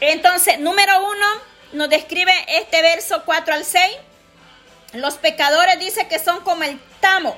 Entonces, 0.00 0.58
número 0.58 0.92
uno, 1.06 1.26
nos 1.72 1.88
describe 1.88 2.32
este 2.48 2.82
verso 2.82 3.22
4 3.24 3.54
al 3.54 3.64
6. 3.64 3.96
Los 4.92 5.14
pecadores 5.14 5.78
dice 5.78 6.08
que 6.08 6.18
son 6.18 6.40
como 6.40 6.62
el 6.62 6.80
tamo. 7.00 7.36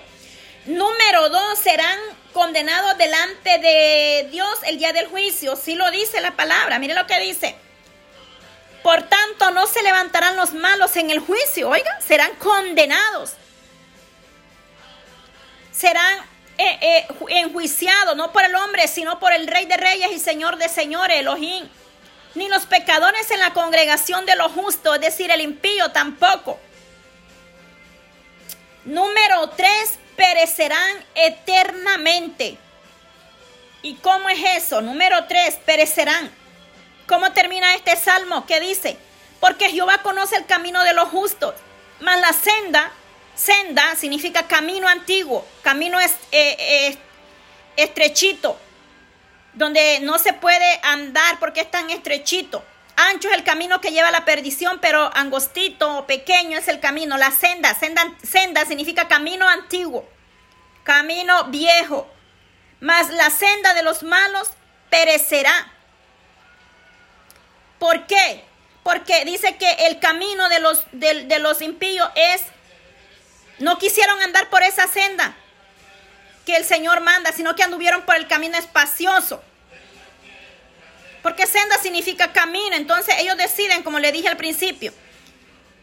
Número 0.67 1.31
dos, 1.31 1.59
serán 1.59 1.99
condenados 2.33 2.99
delante 2.99 3.59
de 3.59 4.29
Dios 4.31 4.59
el 4.67 4.79
día 4.79 4.93
del 4.93 5.09
juicio. 5.09 5.57
Sí 5.57 5.75
lo 5.75 5.91
dice 5.91 6.21
la 6.21 6.37
palabra. 6.37 6.79
Mire 6.79 6.95
lo 6.95 7.07
que 7.07 7.19
dice. 7.21 7.57
Por 8.83 9.03
tanto, 9.03 9.51
no 9.51 9.67
se 9.67 9.83
levantarán 9.83 10.37
los 10.37 10.53
malos 10.53 10.97
en 10.97 11.11
el 11.11 11.19
juicio, 11.19 11.69
oiga, 11.69 12.01
serán 12.01 12.35
condenados. 12.37 13.33
Serán 15.73 16.19
eh, 16.57 16.79
eh, 16.81 17.07
enjuiciados, 17.29 18.17
no 18.17 18.33
por 18.33 18.45
el 18.45 18.55
hombre, 18.55 18.89
sino 18.89 19.19
por 19.19 19.33
el 19.33 19.47
Rey 19.47 19.67
de 19.67 19.77
Reyes 19.77 20.11
y 20.13 20.19
Señor 20.19 20.57
de 20.59 20.69
Señores, 20.69 21.21
Elohim. 21.21 21.69
Ni 22.35 22.49
los 22.49 22.67
pecadores 22.67 23.31
en 23.31 23.41
la 23.41 23.53
congregación 23.53 24.27
de 24.27 24.37
los 24.37 24.53
justos, 24.53 24.95
es 24.97 25.01
decir, 25.01 25.31
el 25.31 25.41
impío 25.41 25.91
tampoco. 25.91 26.59
Número 28.89 29.51
tres, 29.51 29.99
perecerán 30.17 31.05
eternamente. 31.15 32.57
¿Y 33.83 33.97
cómo 33.97 34.31
es 34.31 34.39
eso? 34.57 34.81
Número 34.81 35.27
tres, 35.27 35.57
perecerán. 35.67 36.31
¿Cómo 37.07 37.31
termina 37.33 37.75
este 37.75 37.97
salmo? 37.97 38.47
¿Qué 38.47 38.61
dice? 38.61 38.97
Porque 39.41 39.69
Jehová 39.69 39.99
conoce 39.99 40.37
el 40.37 40.47
camino 40.47 40.83
de 40.85 40.95
los 40.95 41.11
justos, 41.11 41.55
mas 42.01 42.19
la 42.19 42.33
senda, 42.33 42.91
senda 43.35 43.95
significa 43.95 44.47
camino 44.47 44.89
antiguo, 44.89 45.47
camino 45.61 46.01
eh, 46.01 46.09
eh, 46.33 46.97
estrechito, 47.77 48.59
donde 49.53 50.01
no 50.01 50.19
se 50.19 50.33
puede 50.33 50.81
andar 50.83 51.39
porque 51.41 51.61
es 51.61 51.71
tan 51.71 51.91
estrechito. 51.91 52.65
Ancho 53.01 53.29
es 53.29 53.37
el 53.37 53.45
camino 53.45 53.81
que 53.81 53.93
lleva 53.93 54.09
a 54.09 54.11
la 54.11 54.25
perdición, 54.25 54.81
pero 54.81 55.09
angostito 55.15 55.99
o 55.99 56.07
pequeño 56.09 56.59
es 56.59 56.67
el 56.67 56.81
camino. 56.81 57.17
La 57.17 57.31
senda, 57.31 57.73
senda, 57.73 58.03
senda 58.25 58.65
significa 58.67 59.07
camino 59.07 59.49
antiguo, 59.49 60.05
camino 60.83 61.45
viejo. 61.45 62.11
Mas 62.81 63.11
la 63.11 63.31
senda 63.31 63.75
de 63.75 63.85
los 63.85 64.03
malos 64.03 64.51
perecerá. 64.91 65.73
¿Por 67.79 68.05
qué? 68.09 68.45
Porque 68.83 69.25
dice 69.25 69.57
que 69.59 69.71
el 69.87 70.01
camino 70.01 70.49
de 70.49 70.59
los, 70.59 70.85
de, 70.91 71.39
los 71.39 71.63
impíos 71.63 72.11
es, 72.17 72.43
no 73.61 73.79
quisieron 73.79 74.21
andar 74.23 74.51
por 74.51 74.65
esa 74.65 74.89
senda 74.89 75.37
que 76.45 76.57
el 76.57 76.65
Señor 76.65 77.01
manda, 77.01 77.31
sino 77.31 77.55
que 77.55 77.63
anduvieron 77.63 78.03
por 78.03 78.17
el 78.17 78.27
camino 78.27 78.59
espacioso. 78.59 79.41
Porque 81.29 81.47
senda 81.47 81.77
significa 81.77 82.33
camino, 82.33 82.75
entonces 82.75 83.15
ellos 83.19 83.37
deciden, 83.37 83.83
como 83.83 83.99
le 83.99 84.13
dije 84.13 84.29
al 84.29 84.39
principio, 84.39 84.95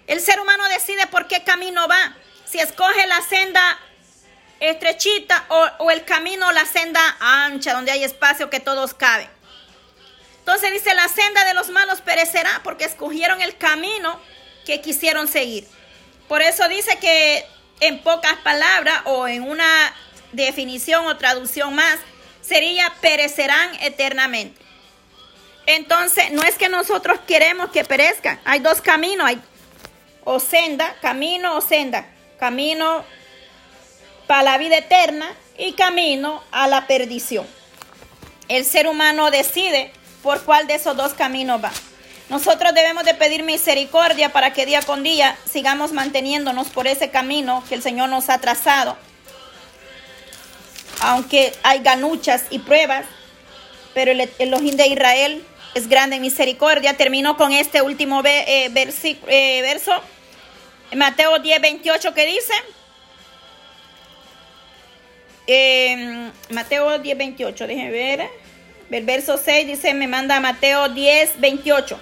el 0.07 0.19
ser 0.19 0.39
humano 0.39 0.67
decide 0.69 1.05
por 1.05 1.27
qué 1.27 1.43
camino 1.43 1.87
va, 1.87 2.15
si 2.45 2.57
escoge 2.57 3.05
la 3.05 3.21
senda 3.21 3.79
estrechita 4.59 5.45
o, 5.77 5.91
el 5.91 6.03
camino, 6.03 6.51
la 6.51 6.65
senda 6.65 6.99
ancha, 7.19 7.73
donde 7.73 7.91
hay 7.91 8.03
espacio 8.03 8.49
que 8.49 8.59
todos 8.59 8.95
caben. 8.95 9.29
Entonces 10.39 10.71
dice, 10.71 10.95
la 10.95 11.07
senda 11.09 11.45
de 11.45 11.53
los 11.53 11.69
malos 11.69 12.01
perecerá 12.01 12.61
porque 12.63 12.85
escogieron 12.85 13.39
el 13.43 13.55
camino 13.55 14.19
que 14.65 14.81
quisieron 14.81 15.27
seguir. 15.27 15.67
Por 16.27 16.41
eso 16.41 16.67
dice 16.69 16.97
que 16.97 17.45
en 17.81 18.01
pocas 18.01 18.37
palabras 18.37 19.03
o 19.05 19.27
en 19.27 19.43
una 19.43 19.93
definición 20.31 21.05
o 21.05 21.17
traducción 21.17 21.75
más, 21.75 21.99
sería 22.41 22.91
perecerán 22.99 23.75
eternamente. 23.81 24.64
Entonces, 25.65 26.31
no 26.31 26.43
es 26.43 26.55
que 26.55 26.69
nosotros 26.69 27.19
queremos 27.25 27.71
que 27.71 27.83
perezcan. 27.83 28.39
Hay 28.45 28.59
dos 28.59 28.81
caminos, 28.81 29.25
hay 29.27 29.41
o 30.23 30.39
senda, 30.39 30.95
camino 31.01 31.57
o 31.57 31.61
senda. 31.61 32.05
Camino 32.39 33.03
para 34.27 34.43
la 34.43 34.57
vida 34.57 34.77
eterna 34.77 35.27
y 35.57 35.73
camino 35.73 36.43
a 36.51 36.67
la 36.67 36.87
perdición. 36.87 37.47
El 38.47 38.65
ser 38.65 38.87
humano 38.87 39.31
decide 39.31 39.91
por 40.21 40.43
cuál 40.43 40.67
de 40.67 40.75
esos 40.75 40.95
dos 40.95 41.13
caminos 41.13 41.63
va. 41.63 41.71
Nosotros 42.29 42.73
debemos 42.73 43.03
de 43.03 43.13
pedir 43.13 43.43
misericordia 43.43 44.29
para 44.33 44.51
que 44.51 44.65
día 44.65 44.81
con 44.81 45.03
día 45.03 45.37
sigamos 45.49 45.91
manteniéndonos 45.93 46.69
por 46.69 46.87
ese 46.87 47.11
camino 47.11 47.63
que 47.69 47.75
el 47.75 47.83
Señor 47.83 48.09
nos 48.09 48.29
ha 48.29 48.39
trazado. 48.39 48.97
Aunque 51.01 51.53
hay 51.61 51.79
ganuchas 51.79 52.45
y 52.49 52.59
pruebas, 52.59 53.05
pero 53.93 54.11
el 54.11 54.29
Elohim 54.39 54.75
de 54.75 54.87
Israel 54.87 55.45
es 55.75 55.89
grande 55.89 56.19
misericordia. 56.19 56.97
Termino 56.97 57.37
con 57.37 57.51
este 57.51 57.83
último 57.83 58.23
eh, 58.25 58.71
eh, 58.73 59.61
verso, 59.61 59.91
Mateo 60.95 61.37
10, 61.37 61.61
28, 61.61 62.13
que 62.13 62.25
dice, 62.25 62.53
eh, 65.45 66.31
Mateo 66.49 66.97
10, 66.97 67.17
28, 67.17 67.67
déjenme 67.67 67.91
ver. 67.91 68.29
El 68.89 69.03
verso 69.03 69.37
6 69.37 69.67
dice, 69.67 69.93
me 69.93 70.07
manda 70.07 70.39
Mateo 70.39 70.89
10, 70.89 71.41
28. 71.41 71.99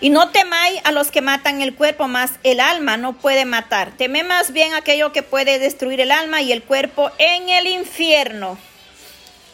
Y 0.00 0.10
no 0.10 0.28
temáis 0.28 0.80
a 0.84 0.92
los 0.92 1.10
que 1.10 1.22
matan 1.22 1.62
el 1.62 1.74
cuerpo, 1.74 2.08
más 2.08 2.32
el 2.42 2.60
alma 2.60 2.98
no 2.98 3.14
puede 3.14 3.46
matar. 3.46 3.96
Teme 3.96 4.22
más 4.24 4.52
bien 4.52 4.74
aquello 4.74 5.12
que 5.12 5.22
puede 5.22 5.58
destruir 5.58 6.02
el 6.02 6.10
alma 6.10 6.42
y 6.42 6.52
el 6.52 6.62
cuerpo 6.62 7.10
en 7.16 7.48
el 7.48 7.66
infierno. 7.68 8.58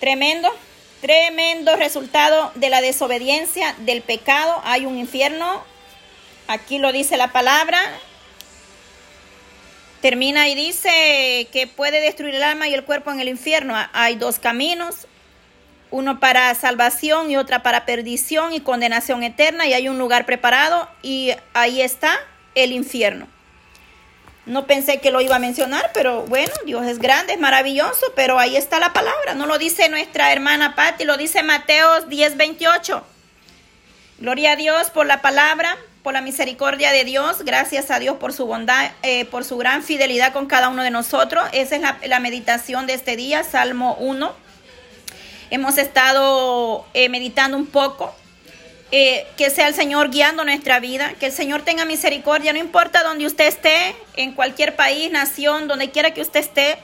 Tremendo, 0.00 0.50
tremendo 1.00 1.76
resultado 1.76 2.52
de 2.54 2.70
la 2.70 2.80
desobediencia, 2.80 3.74
del 3.78 4.02
pecado. 4.02 4.60
Hay 4.64 4.86
un 4.86 4.98
infierno. 4.98 5.64
Aquí 6.48 6.78
lo 6.78 6.92
dice 6.92 7.16
la 7.16 7.28
palabra. 7.28 7.78
Termina 10.00 10.48
y 10.48 10.54
dice 10.54 11.48
que 11.52 11.66
puede 11.66 12.00
destruir 12.00 12.34
el 12.34 12.42
alma 12.42 12.68
y 12.68 12.74
el 12.74 12.84
cuerpo 12.84 13.10
en 13.10 13.20
el 13.20 13.28
infierno. 13.28 13.74
Hay 13.92 14.16
dos 14.16 14.38
caminos, 14.38 15.06
uno 15.90 16.20
para 16.20 16.54
salvación 16.54 17.30
y 17.30 17.36
otra 17.36 17.62
para 17.62 17.84
perdición 17.84 18.54
y 18.54 18.60
condenación 18.60 19.22
eterna 19.22 19.66
y 19.66 19.74
hay 19.74 19.88
un 19.88 19.98
lugar 19.98 20.24
preparado 20.24 20.88
y 21.02 21.32
ahí 21.52 21.82
está 21.82 22.18
el 22.54 22.72
infierno. 22.72 23.28
No 24.46 24.66
pensé 24.66 25.00
que 25.00 25.10
lo 25.10 25.20
iba 25.20 25.36
a 25.36 25.38
mencionar, 25.38 25.90
pero 25.92 26.22
bueno, 26.22 26.52
Dios 26.64 26.86
es 26.86 26.98
grande, 26.98 27.34
es 27.34 27.38
maravilloso, 27.38 28.12
pero 28.16 28.38
ahí 28.38 28.56
está 28.56 28.80
la 28.80 28.92
palabra. 28.92 29.34
No 29.34 29.46
lo 29.46 29.58
dice 29.58 29.88
nuestra 29.88 30.32
hermana 30.32 30.74
Patti, 30.74 31.04
lo 31.04 31.16
dice 31.16 31.42
Mateos 31.42 32.08
10:28. 32.08 33.02
Gloria 34.18 34.52
a 34.52 34.56
Dios 34.56 34.90
por 34.90 35.06
la 35.06 35.22
palabra 35.22 35.78
por 36.02 36.14
la 36.14 36.22
misericordia 36.22 36.92
de 36.92 37.04
Dios, 37.04 37.44
gracias 37.44 37.90
a 37.90 37.98
Dios 37.98 38.16
por 38.16 38.32
su 38.32 38.46
bondad, 38.46 38.92
eh, 39.02 39.26
por 39.26 39.44
su 39.44 39.58
gran 39.58 39.82
fidelidad 39.82 40.32
con 40.32 40.46
cada 40.46 40.68
uno 40.68 40.82
de 40.82 40.90
nosotros. 40.90 41.44
Esa 41.52 41.76
es 41.76 42.08
la, 42.08 42.20
meditación 42.20 42.86
de 42.86 42.94
este 42.94 43.16
día, 43.16 43.44
Salmo 43.44 43.96
1. 44.00 44.32
Hemos 45.50 45.78
estado 45.78 46.86
eh, 46.94 47.08
meditando 47.08 47.56
un 47.56 47.66
poco. 47.66 48.14
Eh, 48.92 49.24
que 49.36 49.50
sea 49.50 49.68
el 49.68 49.74
Señor 49.74 50.10
guiando 50.10 50.44
nuestra 50.44 50.80
vida, 50.80 51.14
que 51.20 51.26
el 51.26 51.32
Señor 51.32 51.62
tenga 51.62 51.84
misericordia, 51.84 52.52
no 52.52 52.58
importa 52.58 53.04
donde 53.04 53.24
usted 53.24 53.46
esté, 53.46 53.94
en 54.16 54.32
cualquier 54.32 54.74
país, 54.74 55.12
nación, 55.12 55.68
donde 55.68 55.90
quiera 55.90 56.12
que 56.12 56.20
usted 56.20 56.40
esté, 56.40 56.76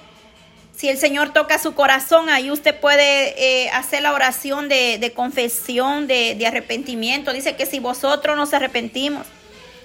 si 0.76 0.90
el 0.90 0.98
Señor 0.98 1.32
toca 1.32 1.58
su 1.58 1.74
corazón, 1.74 2.28
ahí 2.28 2.50
usted 2.50 2.78
puede 2.78 3.34
eh, 3.64 3.70
hacer 3.70 4.02
la 4.02 4.12
oración 4.12 4.68
de, 4.68 5.12
confesión, 5.16 6.06
de, 6.06 6.46
arrepentimiento. 6.46 7.32
Dice 7.32 7.56
que 7.56 7.64
si 7.64 7.80
vosotros 7.80 8.36
nos 8.36 8.52
arrepentimos 8.52 9.26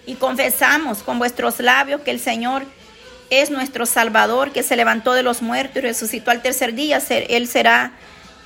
y 0.05 0.15
confesamos 0.15 1.01
con 1.01 1.17
vuestros 1.17 1.61
labios 1.61 2.01
que 2.01 2.11
el 2.11 2.19
Señor 2.19 2.65
es 3.29 3.49
nuestro 3.49 3.85
Salvador, 3.85 4.51
que 4.51 4.63
se 4.63 4.75
levantó 4.75 5.13
de 5.13 5.23
los 5.23 5.41
muertos 5.41 5.77
y 5.77 5.79
resucitó 5.79 6.29
al 6.29 6.41
tercer 6.41 6.73
día, 6.73 7.01
Él 7.09 7.47
será 7.47 7.93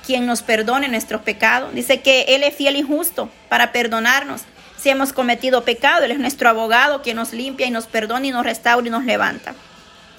quien 0.06 0.26
nos 0.26 0.42
perdone 0.42 0.88
nuestros 0.88 1.22
pecados. 1.22 1.74
Dice 1.74 2.00
que 2.00 2.22
Él 2.28 2.44
es 2.44 2.54
fiel 2.54 2.76
y 2.76 2.82
justo 2.82 3.28
para 3.48 3.72
perdonarnos 3.72 4.42
si 4.78 4.90
hemos 4.90 5.12
cometido 5.12 5.64
pecado. 5.64 6.04
Él 6.04 6.12
es 6.12 6.18
nuestro 6.18 6.48
abogado, 6.48 7.02
quien 7.02 7.16
nos 7.16 7.32
limpia 7.32 7.66
y 7.66 7.70
nos 7.70 7.86
perdona 7.86 8.26
y 8.26 8.30
nos 8.30 8.44
restaura 8.44 8.86
y 8.86 8.90
nos 8.90 9.04
levanta. 9.04 9.54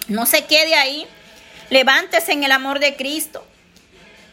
No 0.07 0.25
se 0.25 0.45
quede 0.45 0.75
ahí 0.75 1.07
Levántese 1.69 2.31
en 2.31 2.43
el 2.43 2.51
amor 2.51 2.79
de 2.79 2.95
Cristo. 2.95 3.45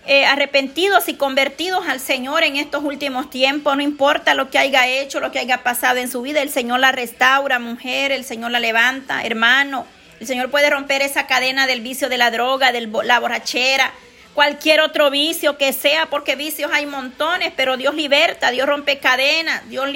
Eh, 0.07 0.27
arrepentidos 0.27 1.09
y 1.09 1.15
convertidos 1.15 1.89
al 1.89 1.99
Señor 1.99 2.45
en 2.45 2.57
estos 2.57 2.85
últimos 2.85 3.31
tiempos, 3.31 3.75
no 3.75 3.83
importa 3.83 4.35
lo 4.35 4.51
que 4.51 4.59
haya 4.59 4.87
hecho, 4.87 5.19
lo 5.19 5.33
que 5.33 5.39
haya 5.39 5.63
pasado 5.63 5.97
en 5.97 6.11
su 6.11 6.21
vida, 6.21 6.43
el 6.43 6.51
Señor 6.51 6.81
la 6.81 6.93
restaura, 6.93 7.59
mujer, 7.59 8.13
el 8.13 8.23
Señor 8.23 8.51
la 8.51 8.61
levanta, 8.61 9.25
hermano, 9.25 9.87
el 10.21 10.27
Señor 10.27 10.51
puede 10.51 10.69
romper 10.69 11.01
esa 11.01 11.27
cadena 11.27 11.67
del 11.67 11.81
vicio 11.81 12.11
de 12.11 12.19
la 12.19 12.31
droga, 12.31 12.71
de 12.71 12.83
la 12.83 13.19
borrachera, 13.19 13.95
cualquier 14.35 14.81
otro 14.81 15.11
vicio 15.11 15.57
que 15.57 15.73
sea, 15.73 16.07
porque 16.07 16.37
vicios 16.37 16.71
hay 16.73 16.87
montones, 16.87 17.53
pero 17.57 17.77
Dios 17.77 17.95
liberta, 17.95 18.51
Dios 18.51 18.69
rompe 18.69 18.99
cadenas, 18.99 19.69
Dios 19.69 19.89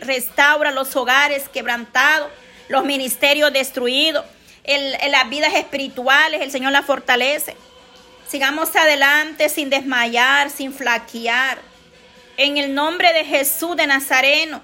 restaura 0.00 0.70
los 0.70 0.94
hogares 0.96 1.48
quebrantados, 1.48 2.30
los 2.68 2.84
ministerios 2.84 3.52
destruidos 3.52 4.24
en 4.62 5.12
las 5.12 5.28
vidas 5.28 5.54
espirituales, 5.54 6.40
el 6.40 6.50
Señor 6.50 6.72
la 6.72 6.82
fortalece. 6.82 7.56
Sigamos 8.26 8.74
adelante 8.74 9.48
sin 9.48 9.68
desmayar, 9.68 10.50
sin 10.50 10.72
flaquear. 10.72 11.58
En 12.36 12.56
el 12.56 12.74
nombre 12.74 13.12
de 13.12 13.24
Jesús 13.24 13.76
de 13.76 13.86
Nazareno, 13.86 14.62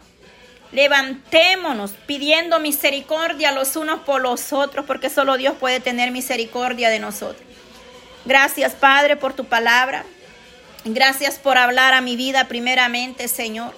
levantémonos 0.72 1.92
pidiendo 2.06 2.58
misericordia 2.58 3.52
los 3.52 3.76
unos 3.76 4.00
por 4.00 4.22
los 4.22 4.52
otros, 4.52 4.86
porque 4.86 5.10
solo 5.10 5.36
Dios 5.36 5.54
puede 5.60 5.80
tener 5.80 6.10
misericordia 6.10 6.88
de 6.88 6.98
nosotros. 6.98 7.49
Gracias, 8.24 8.72
Padre, 8.74 9.16
por 9.16 9.32
tu 9.32 9.44
palabra. 9.44 10.04
Gracias 10.84 11.38
por 11.38 11.58
hablar 11.58 11.94
a 11.94 12.00
mi 12.00 12.16
vida 12.16 12.48
primeramente, 12.48 13.28
Señor. 13.28 13.74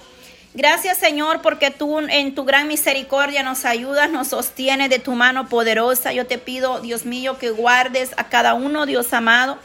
Gracias 0.55 0.99
Señor 0.99 1.41
porque 1.41 1.71
tú 1.71 1.99
en 1.99 2.35
tu 2.35 2.45
gran 2.45 2.67
misericordia 2.67 3.41
nos 3.41 3.65
ayudas, 3.65 4.11
nos 4.11 4.27
sostienes 4.27 4.91
de 4.91 4.99
tu 4.99 5.13
mano 5.13 5.49
poderosa. 5.49 6.13
Yo 6.13 6.27
te 6.27 6.37
pido, 6.37 6.79
Dios 6.79 7.05
mío, 7.05 7.39
que 7.39 7.49
guardes 7.49 8.11
a 8.17 8.29
cada 8.29 8.53
uno, 8.53 8.85
Dios 8.85 9.11
amado, 9.13 9.57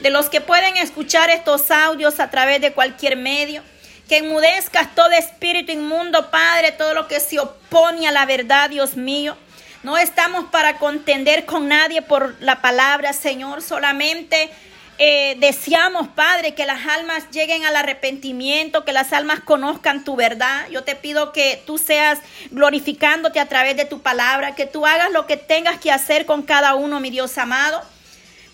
de 0.00 0.08
los 0.08 0.30
que 0.30 0.40
pueden 0.40 0.78
escuchar 0.78 1.28
estos 1.28 1.70
audios 1.70 2.20
a 2.20 2.30
través 2.30 2.62
de 2.62 2.72
cualquier 2.72 3.16
medio. 3.16 3.62
Que 4.08 4.16
enmudezcas 4.16 4.94
todo 4.94 5.10
espíritu 5.10 5.72
inmundo, 5.72 6.30
Padre, 6.30 6.72
todo 6.72 6.94
lo 6.94 7.06
que 7.06 7.20
se 7.20 7.38
opone 7.38 8.08
a 8.08 8.12
la 8.12 8.24
verdad, 8.24 8.70
Dios 8.70 8.96
mío. 8.96 9.36
No 9.82 9.96
estamos 9.96 10.44
para 10.50 10.76
contender 10.76 11.46
con 11.46 11.68
nadie 11.68 12.02
por 12.02 12.36
la 12.40 12.60
palabra, 12.60 13.14
Señor, 13.14 13.62
solamente 13.62 14.50
eh, 14.98 15.36
deseamos, 15.38 16.08
Padre, 16.08 16.52
que 16.52 16.66
las 16.66 16.86
almas 16.86 17.30
lleguen 17.30 17.64
al 17.64 17.74
arrepentimiento, 17.74 18.84
que 18.84 18.92
las 18.92 19.14
almas 19.14 19.40
conozcan 19.40 20.04
tu 20.04 20.16
verdad. 20.16 20.68
Yo 20.70 20.84
te 20.84 20.96
pido 20.96 21.32
que 21.32 21.62
tú 21.64 21.78
seas 21.78 22.18
glorificándote 22.50 23.40
a 23.40 23.46
través 23.46 23.74
de 23.78 23.86
tu 23.86 24.02
palabra, 24.02 24.54
que 24.54 24.66
tú 24.66 24.84
hagas 24.84 25.10
lo 25.12 25.26
que 25.26 25.38
tengas 25.38 25.80
que 25.80 25.90
hacer 25.90 26.26
con 26.26 26.42
cada 26.42 26.74
uno, 26.74 27.00
mi 27.00 27.08
Dios 27.08 27.38
amado. 27.38 27.82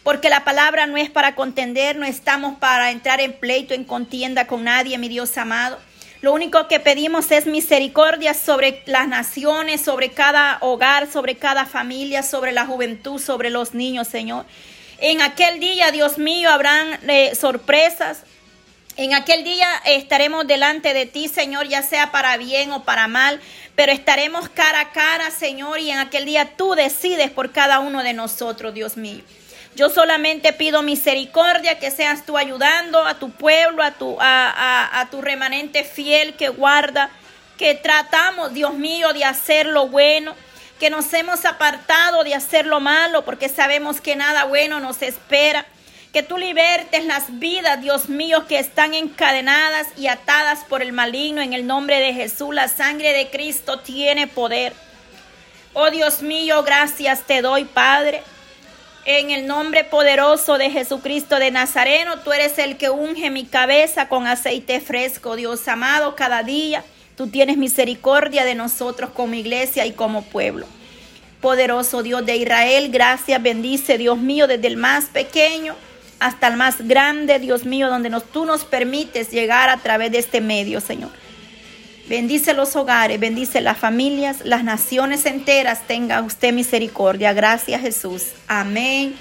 Porque 0.04 0.30
la 0.30 0.44
palabra 0.44 0.86
no 0.86 0.96
es 0.96 1.10
para 1.10 1.34
contender, 1.34 1.96
no 1.96 2.06
estamos 2.06 2.56
para 2.60 2.92
entrar 2.92 3.20
en 3.20 3.32
pleito, 3.32 3.74
en 3.74 3.82
contienda 3.82 4.46
con 4.46 4.62
nadie, 4.62 4.96
mi 4.98 5.08
Dios 5.08 5.36
amado. 5.36 5.80
Lo 6.22 6.32
único 6.32 6.66
que 6.66 6.80
pedimos 6.80 7.30
es 7.30 7.46
misericordia 7.46 8.32
sobre 8.32 8.82
las 8.86 9.06
naciones, 9.06 9.82
sobre 9.82 10.10
cada 10.10 10.58
hogar, 10.60 11.10
sobre 11.10 11.36
cada 11.36 11.66
familia, 11.66 12.22
sobre 12.22 12.52
la 12.52 12.66
juventud, 12.66 13.20
sobre 13.20 13.50
los 13.50 13.74
niños, 13.74 14.08
Señor. 14.08 14.46
En 14.98 15.20
aquel 15.20 15.60
día, 15.60 15.90
Dios 15.90 16.16
mío, 16.16 16.50
habrán 16.50 16.98
eh, 17.06 17.34
sorpresas. 17.34 18.22
En 18.96 19.12
aquel 19.12 19.44
día 19.44 19.68
estaremos 19.84 20.46
delante 20.46 20.94
de 20.94 21.04
ti, 21.04 21.28
Señor, 21.28 21.68
ya 21.68 21.82
sea 21.82 22.10
para 22.10 22.38
bien 22.38 22.72
o 22.72 22.84
para 22.84 23.08
mal, 23.08 23.38
pero 23.74 23.92
estaremos 23.92 24.48
cara 24.48 24.80
a 24.80 24.92
cara, 24.92 25.30
Señor, 25.30 25.80
y 25.80 25.90
en 25.90 25.98
aquel 25.98 26.24
día 26.24 26.56
tú 26.56 26.74
decides 26.74 27.30
por 27.30 27.52
cada 27.52 27.80
uno 27.80 28.02
de 28.02 28.14
nosotros, 28.14 28.72
Dios 28.72 28.96
mío. 28.96 29.22
Yo 29.76 29.90
solamente 29.90 30.54
pido 30.54 30.80
misericordia, 30.80 31.78
que 31.78 31.90
seas 31.90 32.24
tú 32.24 32.38
ayudando 32.38 33.04
a 33.04 33.18
tu 33.18 33.30
pueblo, 33.30 33.82
a 33.82 33.90
tu, 33.90 34.16
a, 34.18 35.00
a 35.00 35.10
tu 35.10 35.20
remanente 35.20 35.84
fiel 35.84 36.34
que 36.34 36.48
guarda, 36.48 37.10
que 37.58 37.74
tratamos, 37.74 38.54
Dios 38.54 38.72
mío, 38.72 39.12
de 39.12 39.26
hacer 39.26 39.66
lo 39.66 39.86
bueno, 39.88 40.34
que 40.80 40.88
nos 40.88 41.12
hemos 41.12 41.44
apartado 41.44 42.24
de 42.24 42.34
hacer 42.34 42.64
lo 42.64 42.80
malo 42.80 43.22
porque 43.26 43.50
sabemos 43.50 44.00
que 44.00 44.16
nada 44.16 44.44
bueno 44.44 44.80
nos 44.80 45.02
espera, 45.02 45.66
Que 46.12 46.22
tú 46.22 46.38
libertes 46.38 47.04
las 47.04 47.38
vidas, 47.38 47.78
Dios 47.82 48.08
mío, 48.08 48.46
que 48.46 48.58
están 48.58 48.94
encadenadas 48.94 49.86
y 49.98 50.06
atadas 50.06 50.64
por 50.64 50.80
el 50.80 50.92
maligno 50.94 51.42
en 51.42 51.52
el 51.52 51.66
nombre 51.66 52.00
de 52.00 52.14
Jesús. 52.14 52.54
La 52.54 52.68
sangre 52.68 53.12
de 53.12 53.28
Cristo 53.28 53.80
tiene 53.80 54.26
poder. 54.26 54.72
Oh 55.74 55.90
Dios 55.90 56.22
mío, 56.22 56.62
gracias 56.62 57.24
te 57.26 57.42
doy, 57.42 57.66
Padre. 57.66 58.22
En 59.08 59.30
el 59.30 59.46
nombre 59.46 59.84
poderoso 59.84 60.58
de 60.58 60.68
Jesucristo 60.68 61.38
de 61.38 61.52
Nazareno, 61.52 62.18
tú 62.24 62.32
eres 62.32 62.58
el 62.58 62.76
que 62.76 62.90
unge 62.90 63.30
mi 63.30 63.44
cabeza 63.44 64.08
con 64.08 64.26
aceite 64.26 64.80
fresco, 64.80 65.36
Dios 65.36 65.68
amado, 65.68 66.16
cada 66.16 66.42
día. 66.42 66.82
Tú 67.16 67.28
tienes 67.28 67.56
misericordia 67.56 68.44
de 68.44 68.56
nosotros 68.56 69.10
como 69.10 69.34
iglesia 69.34 69.86
y 69.86 69.92
como 69.92 70.22
pueblo. 70.22 70.66
Poderoso 71.40 72.02
Dios 72.02 72.26
de 72.26 72.34
Israel, 72.34 72.88
gracias, 72.90 73.40
bendice 73.40 73.96
Dios 73.96 74.18
mío 74.18 74.48
desde 74.48 74.66
el 74.66 74.76
más 74.76 75.04
pequeño 75.04 75.76
hasta 76.18 76.48
el 76.48 76.56
más 76.56 76.88
grande, 76.88 77.38
Dios 77.38 77.64
mío, 77.64 77.88
donde 77.88 78.10
nos, 78.10 78.24
tú 78.24 78.44
nos 78.44 78.64
permites 78.64 79.30
llegar 79.30 79.68
a 79.68 79.76
través 79.76 80.10
de 80.10 80.18
este 80.18 80.40
medio, 80.40 80.80
Señor. 80.80 81.10
Bendice 82.08 82.54
los 82.54 82.76
hogares, 82.76 83.18
bendice 83.18 83.60
las 83.60 83.78
familias, 83.78 84.38
las 84.44 84.62
naciones 84.62 85.26
enteras. 85.26 85.86
Tenga 85.86 86.22
usted 86.22 86.52
misericordia. 86.52 87.32
Gracias 87.32 87.80
Jesús. 87.80 88.28
Amén 88.46 89.14